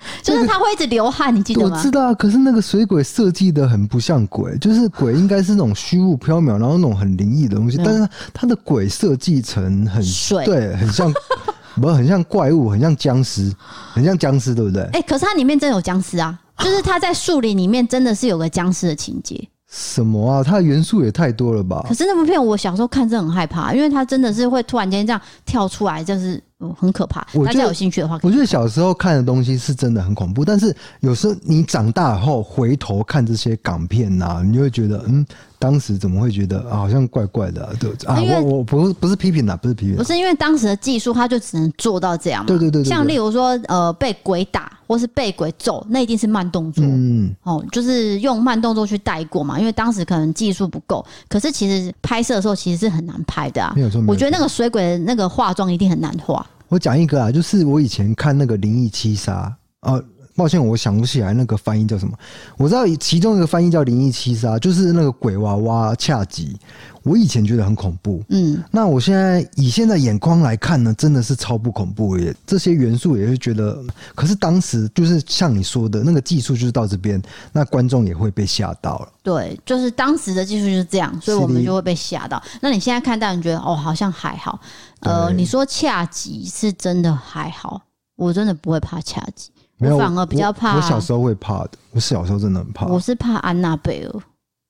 [0.22, 1.76] 就是他会一直流汗，你记得吗？
[1.76, 11.12] 我知道啊，可是那个水鬼设计的很不像鬼，就是鬼应该是那种虚无缥缈，然后那种很灵异的东西，但是他的鬼设计成很水，对，很像，
[11.76, 13.52] 不是很像怪物，很像僵尸，
[13.92, 14.82] 很像僵尸，对不对？
[14.84, 19.48] 哎、欸，可是它里面真有僵尸啊，就是他在树林里面真的是有个僵尸的情节。
[19.70, 20.42] 什么啊？
[20.42, 21.84] 它的元素也太多了吧？
[21.88, 26.42] 可是那部片我小时候看真的很害怕，因为它真的是会突然间这样跳出来，就是。
[26.60, 27.26] 嗯，很可怕。
[27.44, 35.24] 大家有兴趣的话，我觉得小时候看的东西是真的很恐怖，但是有时候你长大后回头看这些港片呐、啊，你就会觉得，嗯，
[35.58, 37.72] 当时怎么会觉得、啊、好像怪怪的、啊？
[37.80, 42.46] 对啊，我我不是不是批评呐，不是批评，不是因为当时的技术，它就只能做到这样嘛。
[42.46, 46.84] 对对对，像例如说，呃，被鬼打或是被鬼揍，那一定是慢动作。
[46.86, 51.04] 嗯，哦，就是用慢动作去带过嘛，因为当时可能技术不够。
[51.28, 53.72] 可是其实拍摄的时候其实是很难拍的啊。
[53.74, 56.44] 没有错，我觉得那个水鬼的那个化妆一定很难画。
[56.70, 59.54] 我讲一个啊，就是我以前看那个《灵异七杀》
[59.90, 60.00] 啊，
[60.36, 62.16] 抱歉，我想不起来那个翻译叫什么。
[62.56, 66.56] 我知道其中一个翻译叫《灵异七杀》，就是那个鬼娃娃恰吉。
[67.02, 72.34] 我以前觉得很恐怖，嗯，那我现在以现在眼光来看呢，真的是超不恐怖耶。
[72.46, 73.82] 这些元素也是觉得，
[74.14, 77.20] 可是当时就是像你说的那个技术就是到这边，
[77.52, 79.08] 那观众也会被吓到了。
[79.22, 82.42] 对，就是当时的技术就是这样，所以我们就会被吓到。
[82.60, 84.60] 那你现在看到，你觉得哦，好像还好。
[85.00, 87.80] 呃，你说恰吉是真的还好，
[88.16, 90.76] 我真的不会怕恰吉，我反而比较怕。
[90.76, 92.86] 我小时候会怕的，我小时候真的很怕。
[92.86, 94.20] 我是怕安娜贝尔。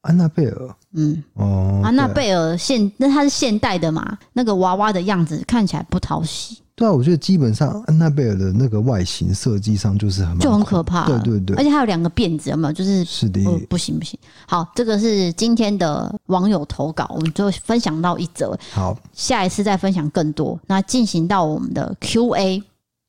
[0.03, 4.17] 安娜贝尔，嗯，哦，安娜贝尔现那它是现代的嘛？
[4.33, 6.59] 那个娃娃的样子看起来不讨喜。
[6.75, 12.73] 对啊，我觉得基本上安娜贝尔的那个外形设计上就是很就很可怕，对对对，而且还有两个辫子，有没有？
[12.73, 14.19] 就是是的，不行不行。
[14.47, 18.59] 好，这个是今天的网友投稿，我们就分享到一则。
[18.73, 20.59] 好，下一次再分享更多。
[20.67, 22.63] 那进行到我们的 Q&A，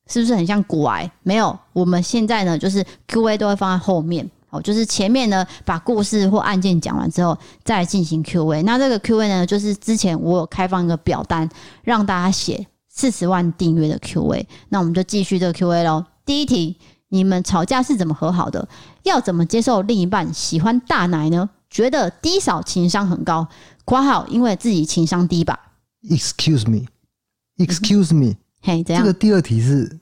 [0.06, 1.10] 是不是很像古癌？
[1.22, 4.30] 没有，我们现在呢，就是 Q&A 都会放在后面。
[4.52, 8.62] 哦，就是前面呢，把故事或案件讲完之后，再进行 Q&A。
[8.64, 11.48] 那这个 Q&A 呢，就是之前我有开放一个表单，
[11.82, 14.46] 让大家写四十万订阅的 Q&A。
[14.68, 16.04] 那我们就继续这个 Q&A 喽。
[16.26, 16.76] 第一题，
[17.08, 18.68] 你们吵架是怎么和好的？
[19.04, 21.48] 要怎么接受另一半喜欢大奶呢？
[21.70, 23.48] 觉得低嫂情商很高，
[23.86, 25.58] 括号因为自己情商低吧
[26.06, 29.02] ？Excuse me，Excuse me，嘿，这样。
[29.02, 29.98] 这个第二题是。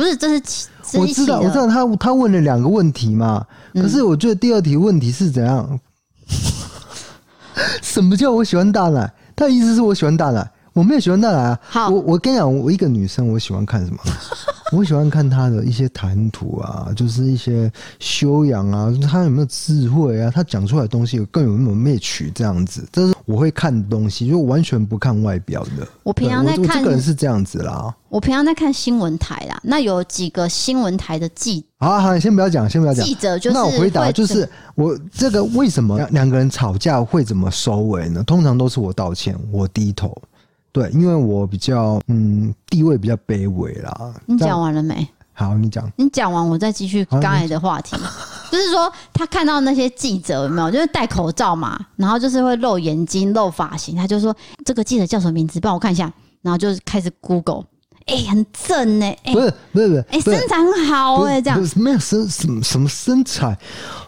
[0.00, 0.66] 不是，这是
[0.98, 3.46] 我知道，我知道他他问了两个问题嘛。
[3.74, 5.68] 可是我觉得第二题问题是怎样？
[5.70, 5.78] 嗯、
[7.82, 9.12] 什么叫我喜欢大奶？
[9.36, 11.58] 他的意思是我喜欢大奶，我没有喜欢大奶啊。
[11.68, 13.98] 好，我我跟你讲，我一个女生，我喜欢看什么？
[14.72, 20.30] 我喜欢看他的一些谈吐啊，就是一些修养啊，他有没有智慧啊？
[20.32, 22.86] 他讲出来的东西更有没有 match 这样子？
[22.92, 25.86] 这是我会看的东西，就完全不看外表的。
[26.04, 27.92] 我平常在看，我这个人是这样子啦。
[28.08, 33.04] 我平常在看新闻台啦，那有几个新闻台的记，好好，先不要讲，先不要讲。
[33.04, 38.22] 记者就是，那我回答就是，我这个为什么两个人吵架会怎么收尾呢？
[38.24, 40.16] 通常都是我道歉，我低头。
[40.72, 44.14] 对，因为我比较嗯地位比较卑微啦。
[44.26, 45.06] 你讲完了没？
[45.32, 45.90] 好，你讲。
[45.96, 47.96] 你讲完，我再继续刚才的话题。
[48.50, 55.58] 就是说，他看到那些记者有没有，就是戴口罩嘛，然后就是会露眼睛、露发型，他就说这个记者叫什么名字？
[55.58, 56.12] 帮我看一下。
[56.42, 57.64] 然后就开始 Google，
[58.06, 59.32] 哎、欸，很正呢、欸。
[59.34, 61.62] 不是不是不是，哎、欸，身材很好哎、欸，这样。
[61.76, 63.48] 没有身什么什么身材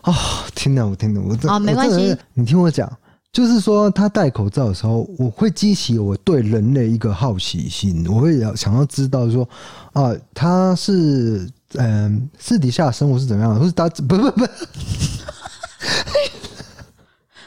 [0.01, 0.14] 啊？
[0.55, 2.90] 听到我听到我这啊，没关系，你听我讲。
[3.32, 9.48] 就是说，他戴口罩的时候，我会激起我对人类一个好奇心，我会想要知道说，
[9.94, 14.46] 啊，他是嗯私底下生活是怎么样的，或是他不不不，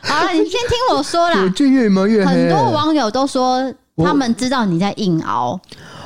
[0.01, 1.47] 好了，你先听我说啦。
[1.55, 2.33] 就越描越黑。
[2.33, 5.59] 很多网友都说他们知道你在硬熬，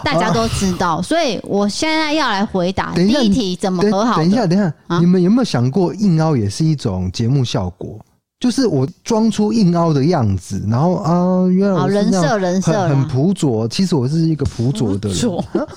[0.04, 4.18] 大家都知道，所以我现在要来回答第一题，怎么和好？
[4.18, 7.98] 等一下，等一下，你们有没有想过，硬熬也是一种节目效果？
[8.40, 13.68] 就是我装出硬凹的样子，然后啊，原来我人设人设很朴拙。
[13.68, 15.20] 其实我是一个朴拙的人。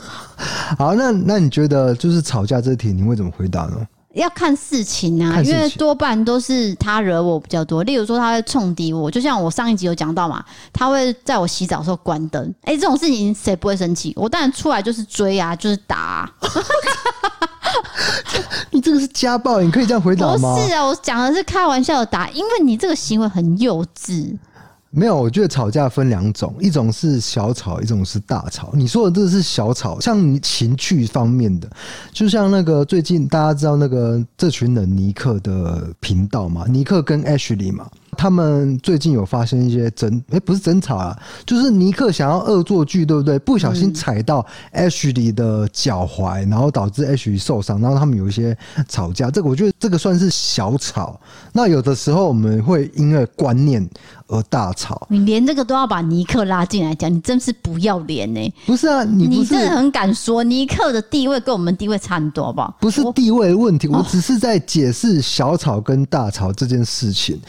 [0.79, 3.77] 好，那那你觉得就是吵架这题，你会怎么回答呢？
[4.15, 7.83] 要看事情啊，因为多半都是他惹我比较多。
[7.83, 12.55] 例如说，他会冲敌我，就像我上一集有讲到嘛，他会在我洗澡的时候关灯。
[12.63, 14.13] 哎，这种事情谁不会生气？
[14.15, 16.31] 我当然出来就是追啊，就是打啊。
[18.73, 20.57] 你这个是家暴，你可以这样回答吗？
[20.57, 24.37] 不是啊，我讲的是开玩笑的打，因为你这个行为很幼稚。
[24.95, 28.71] 没有，我觉得吵架分两种，一种是小吵，一种是大吵。
[28.75, 31.67] 你说的这是小吵，像你情趣方面的，
[32.13, 37.87] 就像那个最近大家知道那个这群人尼克的频道嘛，尼克跟 Ashley 嘛。
[38.17, 43.39] 他们最近有发生一些争，哎、欸，不是争吵啊，就是尼克想要恶作剧，对不对？
[43.39, 48.57] 不小心踩到 Ashley 的脚踝，然后导致 Ashley 受伤，然后他们有一些
[48.89, 49.31] 吵架。
[49.31, 51.19] 这个我觉得这个算是小吵。
[51.53, 53.89] 那有的时候我们会因为观念
[54.29, 55.07] 而大吵。
[55.11, 58.55] 你连这个都要把尼克拉进来讲，你真是不要脸呢、欸！
[58.67, 62.77] 不是啊，你你真的很敢说尼克的地位跟我们地位差很多，好不好？
[62.79, 67.41] 不是地位的问题，我只是在解释小吵跟大吵这件事情。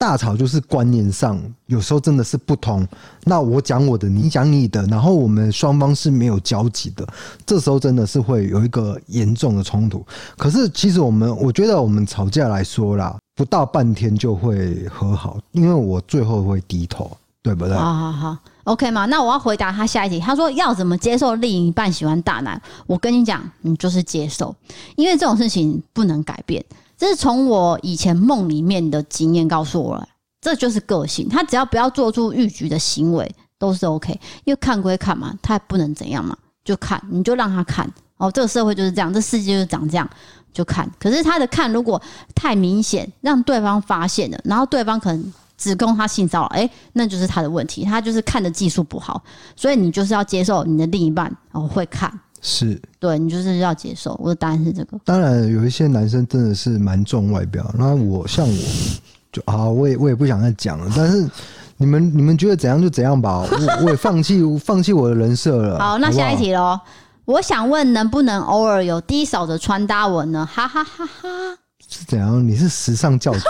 [0.00, 2.88] 大吵就是观念上有时候真的是不同。
[3.24, 7.06] 那我讲我的，你讲你的，然后我们双方是没有交集的，
[7.44, 10.02] 这时候真的是会有一个严重的冲突。
[10.38, 17.76] 可是其实我们，我觉得我们吵架来说啦，不到半天就会和好，因为我最后会低头，对不对？
[17.76, 19.04] 好好好，OK 吗？
[19.04, 20.18] 那我要回答他下一题。
[20.18, 22.58] 他说要怎么接受另一半喜欢大男？
[22.86, 24.56] 我跟你讲，你就是接受，
[24.96, 26.64] 因为这种事情不能改变。
[27.00, 30.06] 这是从我以前梦里面的经验告诉我了，
[30.38, 31.26] 这就是个性。
[31.30, 34.12] 他只要不要做出逾矩的行为，都是 OK。
[34.44, 37.90] 因为看归看嘛，他也不能怎样嘛，就看，你就让他看。
[38.18, 40.06] 哦，这个社会就是这样，这世界就是长这样，
[40.52, 40.86] 就看。
[41.00, 41.98] 可是他的看如果
[42.34, 49.22] 太明显，让对方发现了，然后对方可能指控他性骚扰，哎，那就是他的问题，他就是看的技术不好。
[49.56, 52.12] 所以你就是要接受你的另一半哦会看。
[52.40, 54.18] 是，对，你就是要接受。
[54.22, 54.98] 我的答案是这个。
[55.04, 57.70] 当然，有一些男生真的是蛮重外表。
[57.78, 58.54] 那我像我
[59.30, 60.90] 就啊，我也我也不想再讲了。
[60.96, 61.28] 但是
[61.76, 63.40] 你们你们觉得怎样就怎样吧。
[63.40, 65.78] 我我也放弃放弃我的人设了。
[65.78, 66.80] 好，那下一题喽。
[67.26, 70.48] 我想问，能不能偶尔有低扫的穿搭文呢？
[70.50, 71.28] 哈哈哈哈！
[71.88, 72.44] 是怎样？
[72.46, 73.40] 你是时尚教主？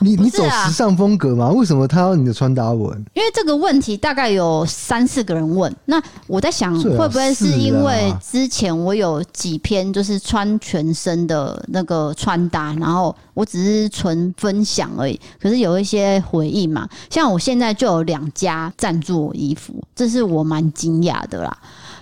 [0.00, 1.50] 你你走时尚风格吗？
[1.50, 2.96] 为什么他要你的穿搭文？
[3.14, 5.74] 因为这个问题大概有三四个人问。
[5.86, 15.18] 那我在想，会不会是因为之前我有几篇就是穿全身的那个穿搭，然后我只是纯分享而已。
[15.40, 21.56] 可是有一些回应嘛，像我现在就有两家赞助我衣服，这是我蛮惊讶的啦。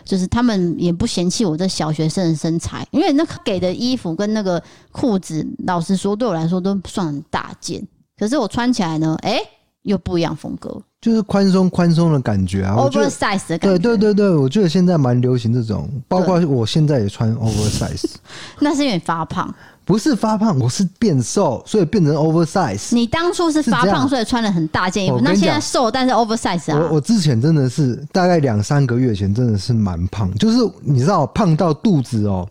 [0.06, 7.86] 就是他们也不嫌弃我这小学生的身材，因为那个给的衣服跟那个裤子，老实说对我来说都算很大件。
[8.16, 9.42] 可是我穿起来呢，哎、欸，
[9.82, 13.78] 又不一样风格，就是宽松宽松的感觉啊，oversize 的感觉。
[13.78, 18.14] 对对对对，我觉得现在蛮流行这种，包括我现在也穿 oversize。
[18.60, 19.54] 那是因为你发胖。
[19.86, 22.92] 不是发胖，我是变瘦，所以变成 oversize。
[22.92, 25.20] 你当初是发胖，所以穿了很大件衣服。
[25.22, 26.88] 那现在瘦，但是 oversize 啊。
[26.90, 32.44] 我我之前真的是大概两三个月前真的是蛮胖，就是你知道胖到肚子哦，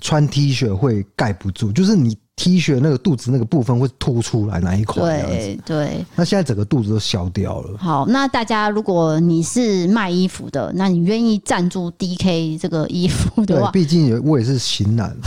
[0.00, 5.02] 穿 T 恤会盖不住，就是你 T 恤那个肚子那个部分会凸出来那一块。
[5.02, 6.06] 对对。
[6.16, 7.76] 那现在整个肚子都消掉了。
[7.76, 15.14] 好，那大家如果你是卖衣服的，那你愿意赞助 DK 这个衣服的话，毕竟我也是型男。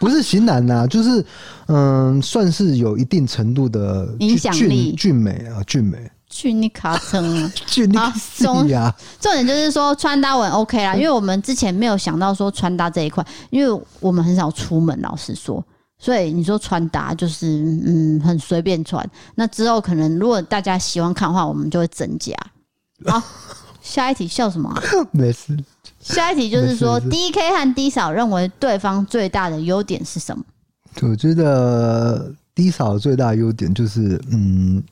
[0.00, 1.24] 不是型男呐，就是
[1.66, 7.96] 嗯，算是有一定程度的影响力，俊美啊，俊美，俊你卡层 啊，俊你
[8.36, 8.92] 重呀。
[9.20, 15.62] 重点就是说穿搭很 OK 啦，因为我们之前没有想到说穿搭这一块，因为我们很少出门，老实说，
[15.98, 17.46] 所以你说穿搭就是
[17.86, 19.06] 嗯，很随便穿。
[19.34, 22.34] 那之后可能如果大家喜欢看的话，我们就会增加。
[23.06, 23.22] 好，
[23.82, 24.82] 下一题笑什么啊？
[25.12, 25.56] 没事。
[26.00, 30.42] 下一题就是说，D K 和 D 嫂认为对方最大的优点是什么？
[31.02, 34.82] 我觉得 D 嫂最大的优点就是，嗯，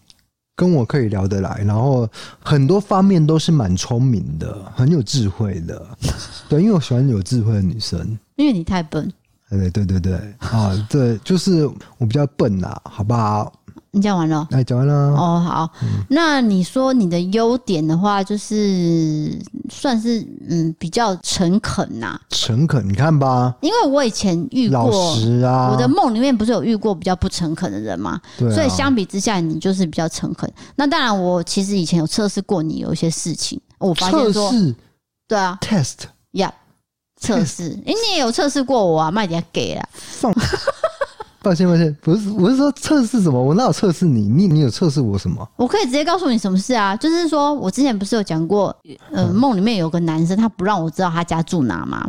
[0.54, 2.08] 跟我可以聊得来，然后
[2.40, 5.84] 很多方面都是蛮聪明的，很有智慧的。
[6.48, 8.18] 对，因为我喜欢有智慧的女生。
[8.36, 9.10] 因为你太笨。
[9.50, 11.66] 对对对对啊，对，就是
[11.96, 13.50] 我比较笨呐，好不好？
[13.90, 14.46] 你讲完了？
[14.50, 14.94] 哎，讲完了。
[14.94, 15.70] 哦，好。
[15.82, 19.36] 嗯、那你说你的优点的话，就是
[19.70, 22.20] 算是嗯比较诚恳呐。
[22.28, 23.54] 诚恳，你看吧。
[23.60, 25.70] 因为我以前遇过，老实啊。
[25.72, 28.20] 我的梦里面不是有遇过比较不诚恳的人吗？
[28.38, 28.54] 对、啊。
[28.54, 30.50] 所以相比之下，你就是比较诚恳。
[30.76, 34.52] 那当然，我其实以前有测试过你有一些事情，我发现说。
[35.26, 35.58] 对啊。
[35.60, 35.96] Test。
[36.32, 36.52] Yeah。
[37.20, 37.70] 测试。
[37.84, 39.10] 哎，你也有测试过我啊？
[39.10, 39.88] 卖点给了。
[41.48, 41.50] 放。
[41.50, 43.42] 抱歉，抱歉，不是，我是说测试什么？
[43.42, 44.28] 我哪有测试你？
[44.28, 45.48] 你你有测试我什么？
[45.56, 46.96] 我可以直接告诉你什么事啊？
[46.96, 48.74] 就是说我之前不是有讲过，
[49.12, 52.06] 呃，梦里面有个男生，他不让我知道他家住哪吗？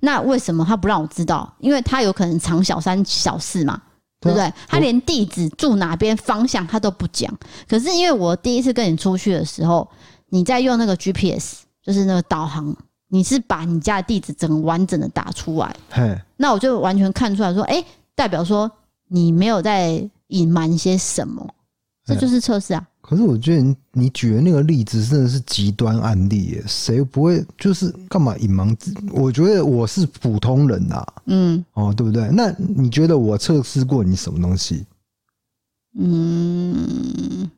[0.00, 1.52] 那为什么他不让我知道？
[1.58, 3.80] 因为他有可能藏小三小四嘛，
[4.20, 4.52] 对不对？
[4.68, 7.32] 他连地址住哪边方向他都不讲。
[7.68, 9.88] 可是因为我第一次跟你出去的时候，
[10.28, 12.76] 你在用那个 GPS，就是那个导航，
[13.08, 17.84] 你是把你家的地址整个完整的打出来，嘿，那我就完全看出来说，哎。
[18.16, 18.68] 代表说
[19.06, 21.48] 你没有在隐瞒些什么，
[22.04, 22.84] 这就是测试啊。
[23.00, 28.76] 可是我觉得你你举的那个例子真的是极端案例耶，谁不会就是干嘛隐瞒？
[29.12, 32.28] 我觉得我是普通人呐，嗯，哦，对不对？
[32.32, 34.84] 那你觉得我测试过你什么东西？
[35.96, 37.48] 嗯。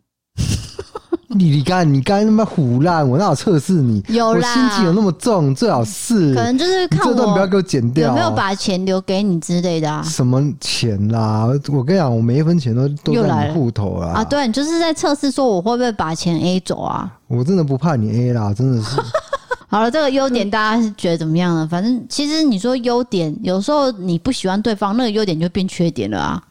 [1.30, 4.02] 你你刚你刚那么胡乱，我哪有测试你？
[4.08, 10.02] 有啦，我心情有那么重，最好是可能就是看我这段不要给我剪掉，有没有把钱留给你之类的啊？
[10.02, 11.46] 什么钱啦？
[11.68, 14.12] 我跟你讲，我每一分钱都都在你户头啊！
[14.14, 17.12] 啊，对，你就是在测试说我会不会把钱 A 走啊？
[17.26, 18.96] 我真的不怕你 A 啦，真的是。
[19.70, 21.68] 好了，这个优点大家是觉得怎么样呢？
[21.70, 26.42] 反正其实你说优点，有时候你不喜欢对方，那个优点就变缺点了啊。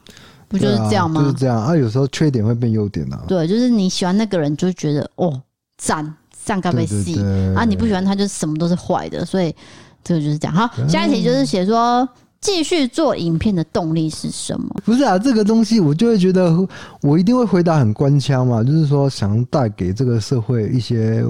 [0.47, 1.21] 不就是这样吗？
[1.21, 3.23] 啊、就是这样啊，有时候缺点会变优点啊。
[3.27, 5.41] 对，就是你喜欢那个人，就觉得哦，
[5.77, 7.19] 赞赞该被吸
[7.55, 9.55] 啊，你不喜欢他，就什么都是坏的，所以
[10.03, 10.55] 这个就是这样。
[10.55, 12.07] 好，下一题就是写说。
[12.39, 14.67] 继续做影片的动力是什么？
[14.85, 16.55] 不是啊，这个东西我就会觉得，
[17.01, 21.23] 我一定会回答很官腔嘛，就是说想带给这个社会一些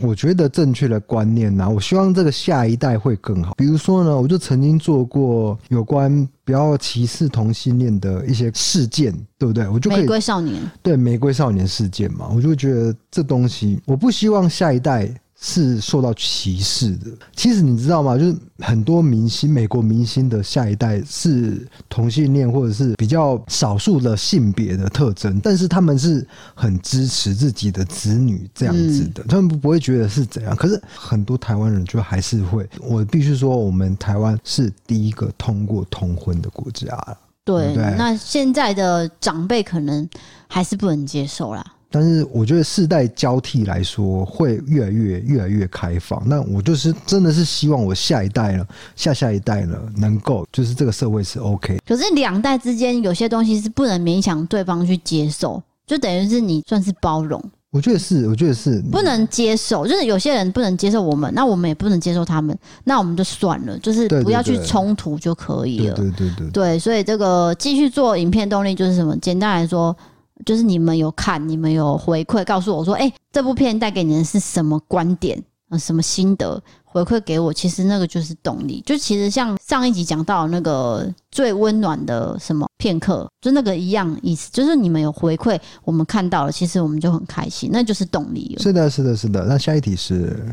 [0.00, 1.68] 我觉得正确的观念呐。
[1.68, 3.54] 我希望这个下一代会更好。
[3.56, 9.68] 比如说呢，我就曾经做过有关不要歧视同性恋的一些事件，对不对？
[9.68, 15.12] 我就可以玫瑰少年，对玫瑰少年事件嘛，我就觉得这东西，我不希望下一代。
[15.46, 17.10] 是受到歧视的。
[17.36, 18.16] 其实你知道吗？
[18.16, 30.56] 就是很多明星，美国明星的下一代是同性恋，或者是比较少数的性别的特征，但是他们是很支持自己的子女这样子的，他们不会觉得是怎样。
[30.56, 36.96] 可是很多台湾人就还是会，我必须说，我们台湾是第一个通过同婚的国家。
[37.44, 40.08] 对，那现在的长辈可能
[40.48, 41.62] 还是不能接受啦。
[41.94, 46.20] 但是我觉得世代交替来说会越来越越来越开放。
[46.26, 48.66] 那我就是真的是希望我下一代呢，
[48.96, 51.78] 下下一代呢，能够就是这个社会是 OK。
[51.86, 57.40] 可是两代之间有些东西是不能勉强对方去接受，就等于是你算是包容。
[57.70, 65.94] 我觉得是，我觉得是不能接受，就是有些人不能接受我们，那我们也不能接受他们，那我们就算了，就是不要去冲突就可以了。
[65.94, 69.16] 对对对对，对，对，所以这个继续做影片动力就是什么？
[69.18, 69.96] 简单来说。
[70.44, 75.78] 就是你们有看，你们有回馈，告诉我说，哎、这部片带给你的是什么观点啊？
[75.78, 77.52] 什么心得回馈给我？
[77.52, 78.82] 其实那个就是动力。
[78.84, 84.50] 就其实像上一集讲到那个最温暖的什么片刻，就那个一样意思。
[84.52, 88.56] 就是你们有回馈，我们看到了，其实我们就很开心，那就是动力。
[88.60, 89.44] 是的，是的，是的。
[89.44, 90.52] 那下一题是。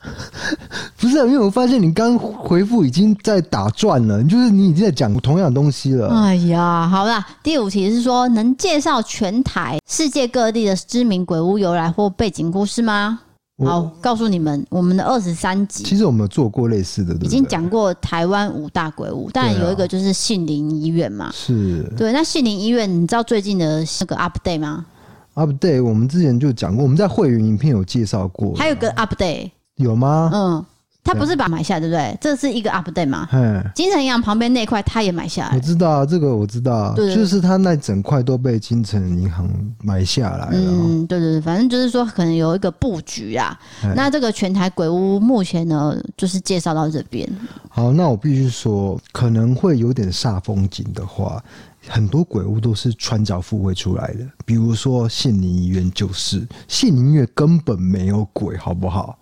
[0.96, 6.08] 不是，因为我发现你刚回复已经在打转了，就是你已经在讲同样的东西了。
[6.08, 13.20] 哎呀，好啦，第五题是说，能介绍全台世界各地的知名鬼屋由来或背景故事吗？
[13.62, 21.30] 好，告诉你们，我们的二十三集，其实我们有做过类似的，对对，已经讲过台湾五大鬼屋，但有一个就是杏林医院嘛。
[21.34, 24.86] 是，对，那杏林医院，你知道最近的那个 update 吗
[25.34, 29.50] ？update，我们之前就讲过，我们在会员影片有介绍过，还有个 update。
[29.80, 30.30] 有吗？
[30.32, 30.64] 嗯，
[31.02, 32.16] 他不是把买下，对不对？
[32.20, 33.26] 这是一个 update 嘛？
[33.32, 35.56] 嗯，金城银行旁边那块他也买下来。
[35.56, 39.48] 我知道这个，我知道，对，就是他那整块都被金城银行
[39.82, 40.52] 买下来了。
[40.52, 43.58] 嗯，对对对，反正就是说可能有一个布局啊。
[43.96, 47.28] 那这个全台鬼屋目前呢，就是介绍到这边。
[47.70, 51.42] 好，那我必须说，可能会有点煞风景的话，
[51.88, 54.26] 很多鬼屋都是穿凿附会出来的。
[54.44, 59.16] 比如说杏林医院，就是杏林医院根本没有鬼，好不好？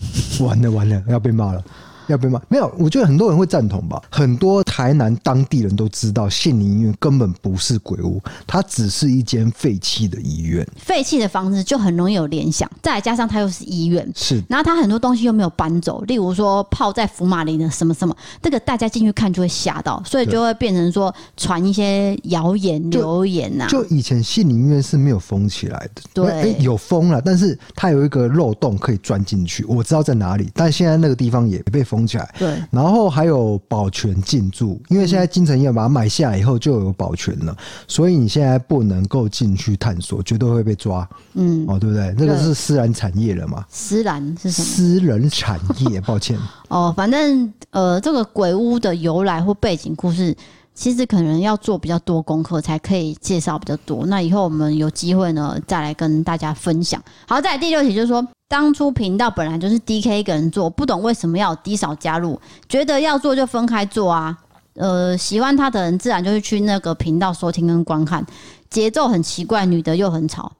[0.40, 1.64] 完了完了，要被骂了。
[2.08, 2.40] 要被骂？
[2.48, 4.02] 没有，我觉得很多人会赞同吧。
[4.10, 10.66] 很多台南当地人都知道，杏林医院根本不是鬼屋，它只是一间废弃的医院。
[10.76, 14.42] 废弃的房子就很容易有联想，再加上它又是医院，是。
[14.48, 23.66] 然后它很多东西又没有搬走，例如说泡在福马林的什么什么，这个大家进去看就会吓到，所以就会变成说传一些谣言、流言呐。
[23.68, 31.95] 就以前杏林医院是没有封起来的，对，欸、有封了，但是它有一个漏洞可以钻进去，我知道在哪里，但现在那个地方也被封。
[31.96, 37.56] 封起来，对，然后还有保全进驻，因为现在金城医院把它买下来以后就有保全了，
[37.88, 41.08] 所以你现在不能够进去探索，绝对会被抓。
[41.34, 42.14] 嗯，哦，对不对？
[42.18, 43.64] 那个是私人产业了嘛？
[43.70, 44.68] 私人是什么？
[44.68, 45.58] 私人产
[45.90, 46.38] 业， 抱歉。
[46.68, 50.36] 哦，反正呃，这个鬼屋的由来或背景故事。
[50.78, 54.04] 其实可能要做比较多功课，才可以介绍比较多。
[54.08, 57.02] 那以后我们有机会呢，再来跟大家分享。
[57.26, 64.38] 好，再来第六题就是说，当初频道本来就是 DK 一个人做，不懂为什么要 D 扫加入，觉得要做就分开做啊。
[64.74, 68.24] 呃，喜欢他的人自然就是去那个频道收听跟观看。
[68.68, 70.52] 节奏很奇怪，女的又很吵。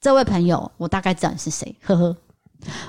[0.00, 2.16] 这位朋友，我大概知道是谁，呵呵。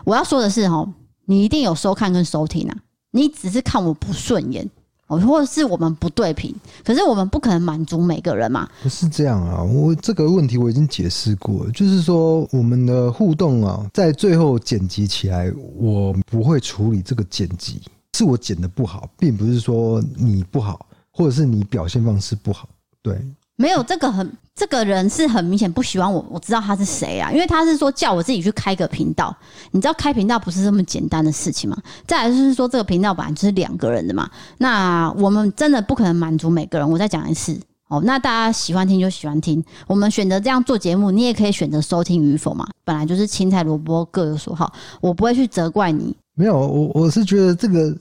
[0.03, 0.93] 我要说的是哦，
[1.25, 2.75] 你一定有收看跟收听啊，
[3.11, 4.69] 你只是看我不顺眼。
[5.07, 8.67] 或者是我们不对频，可是我们不可能满足每个人嘛。
[8.81, 17.81] 不是这样啊，我这个问题我已经解释过了，就是说我们的互动啊，在最后剪辑起来，我不会处理这个剪辑，
[18.17, 22.67] 是我剪的不好，并不是说你不好，或者是你表现方式不好，
[23.01, 23.21] 对。
[23.55, 29.35] 没有这个很，这个人是很明显不喜欢我，我知道他是谁啊，因为他是说叫我自己去开个频道，
[29.71, 31.77] 你知道开频道不是这么简单的事情吗？
[32.07, 36.89] 再来就是说这个频道本来就是两个人的嘛，那我们真的不可能满足每个人。
[36.89, 37.55] 我再讲一次
[37.89, 46.15] 哦，那大家喜欢听就喜欢听，我们选择这样做节目，你也可以选择收听与否嘛，本来就是青菜萝卜各有所好，我不会去责怪你。
[46.33, 47.95] 没有，我我是觉得这个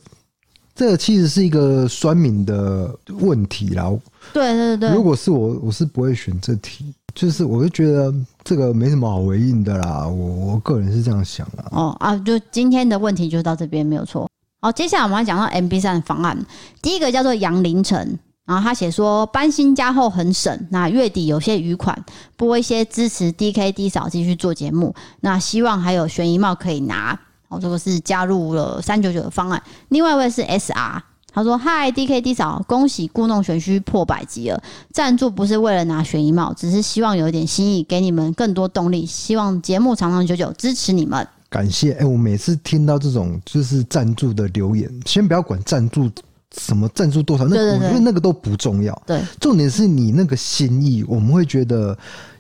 [0.75, 3.93] 这其实是一个酸敏的问题啦。
[4.33, 6.95] 对对对，如果是我，我是不会选这题。
[7.15, 8.11] 就是我就觉得
[8.43, 10.07] 这个没什么好回应的啦。
[10.07, 11.63] 我我个人是这样想的。
[11.71, 14.27] 哦啊，就今天的问题就到这边没有错。
[14.63, 16.39] 好，接下来我们要讲到 MB 三的方案。
[16.81, 22.03] 第一个叫做杨凌晨，然后他写说搬新家后很省，那月底有些余款
[22.35, 24.95] 拨一些支持 DK D 扫继续做节目。
[25.21, 27.19] 那希望还有悬疑帽可以拿。
[27.49, 29.63] 哦，这个是加入了三九九的方案。
[29.91, 30.99] 另外一位是 SR，
[31.35, 34.63] 他说：“嗨，D K D 嫂，恭喜故弄玄虚破百集了。
[34.93, 39.07] 赞助不是为了拿悬疑帽，只是希望有一点心意，给你们更多动力。
[39.07, 41.93] 希望节目长长久久，支持你们。”感谢。
[41.93, 46.11] 哎、欸，我每次听到这种就是赞助的留言，先不要管赞助
[46.59, 49.03] 什么赞助多少，那我觉得那个都不重要。
[49.07, 51.97] 对，重点是你那个心意，我们会觉得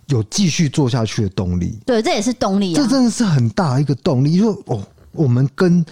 [0.08, 1.78] 有继续做下去的动力。
[1.86, 2.76] 对，这也是动力、啊。
[2.76, 4.82] 这真的是很大一个动力，就哦。
[5.14, 5.84] 我们跟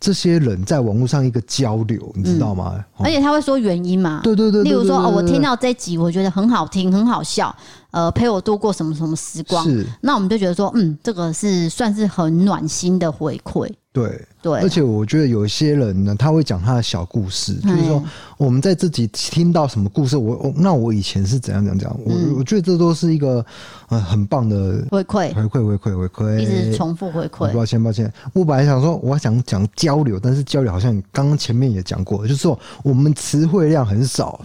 [0.00, 2.72] 这些人在网络上一个交流，你知道吗？
[2.98, 4.22] 嗯，而且他会说原因嘛？
[4.24, 7.54] 对对对，对，例如说哦，我听到这集，我觉得很好听，很好笑。
[7.90, 9.62] 呃，陪我度过什么什么时光？
[9.64, 13.70] 是，那我们就觉得说，嗯，这个是算是很暖心的回馈。
[13.92, 14.26] 对。
[14.42, 18.02] 对，而且我觉得有一些人呢，他会讲他的小故事，就是说
[18.38, 23.44] 我们在自己听到什么故事，我我那我以前是怎样怎样讲，我、嗯、我觉得这都是一个
[23.90, 25.34] 呃很棒的回馈。
[25.34, 27.52] 回馈回馈回馈，一直重复回馈。
[27.52, 34.40] 抱歉抱歉，我本来想说我想讲交流，但是交流好像刚刚前面也讲过，就是说我们词汇量很少。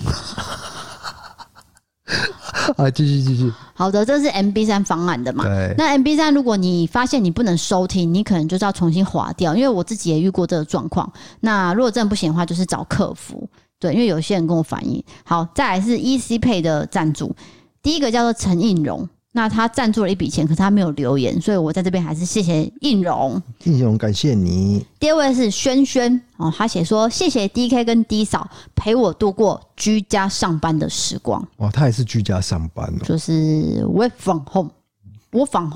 [2.77, 3.51] 啊，继续继续。
[3.73, 5.43] 好的，这是 MB 三方案的嘛？
[5.43, 5.73] 对。
[5.77, 9.55] 那 MB 三，如果你发现你不能收听，你可能就是要重新划掉。
[9.55, 11.11] 因为我自己也遇过这个状况。
[11.39, 13.49] 那如果真的不行的话，就是找客服。
[13.79, 15.03] 对，因为有些人跟我反映。
[15.23, 17.35] 好，再来是 EC Pay 的赞助，
[17.81, 19.07] 第一个叫做陈应荣。
[19.37, 23.41] 那他赞助了一笔钱，可是他没有留言，所以我在这边还是谢谢应荣。
[23.65, 24.85] 应荣，感谢你。
[24.97, 31.45] 第二位是轩轩哦，他写说谢谢 DK 跟 D 嫂陪我度过居家上班的时光。
[31.57, 35.69] 哦，他也是居家上班哦，就是 work from home，work from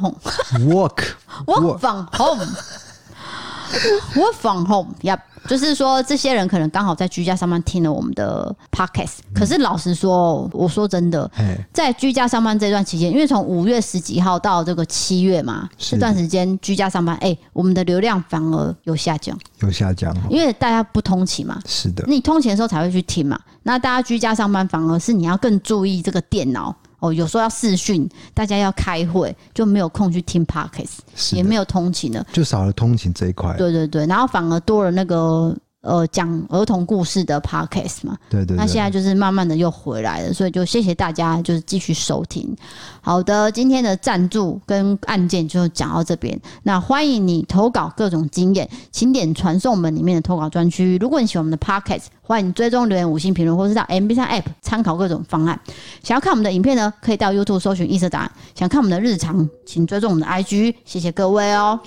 [3.70, 5.20] home，work from home，Yep。
[5.48, 11.32] 就是说，这些人可能刚好在居家上班听了我们的 podcast，可是老实说，我说真的，
[11.74, 26.76] 在居家上班这段期间，因为从五月十几号到这个七月嘛，这段时间居家上班，哎，我们的流量反而有下降，有下降，因为大家不通勤嘛，是的，你通勤的时候才会去听嘛，那大家居家上班反而是你要更注意这个电脑。
[27.00, 31.00] 哦，有时候要视讯，大家要开会，就没有空去听 Podcast，
[31.36, 33.56] 也没有通勤了，就少了通勤这一块。
[33.58, 35.56] 对对对，然后反而多了那个。
[35.82, 42.54] 呃，讲儿童故事的 podcast 嘛，对，对对，那现在就是慢慢的又回来了，所以就谢谢大家，就是继续收听。
[43.00, 46.38] 好的，今天的赞助跟案件就讲到这边。
[46.64, 50.98] 那欢迎你投稿各种经验，请点传送门里面的投稿专区。
[51.00, 55.58] 如果你喜欢我们的 podcast，欢迎追踪留言、五星评论，或是到 MB3 App 参考各种方案。
[56.04, 58.30] 想要看我们的影片呢，可以到 YouTube 搜寻异色档案。
[58.54, 60.76] 想看我们的日常，请追踪我们的 IG。
[60.84, 61.80] 谢谢各位哦。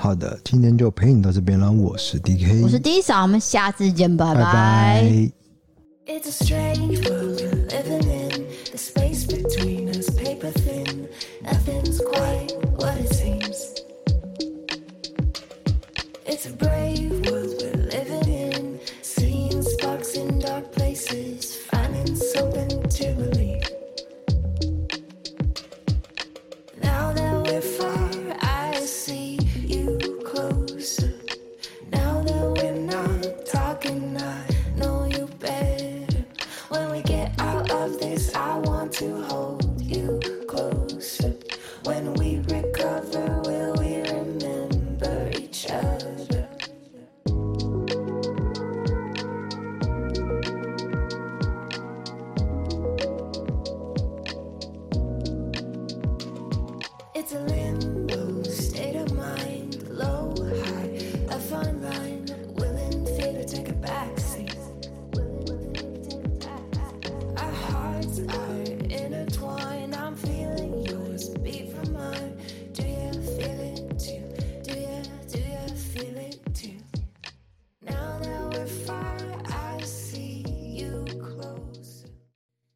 [0.00, 5.02] 好的今天就陪你到这边了我是 dk 我是 d 嫂我们下次见拜拜。
[16.30, 16.77] It's a break.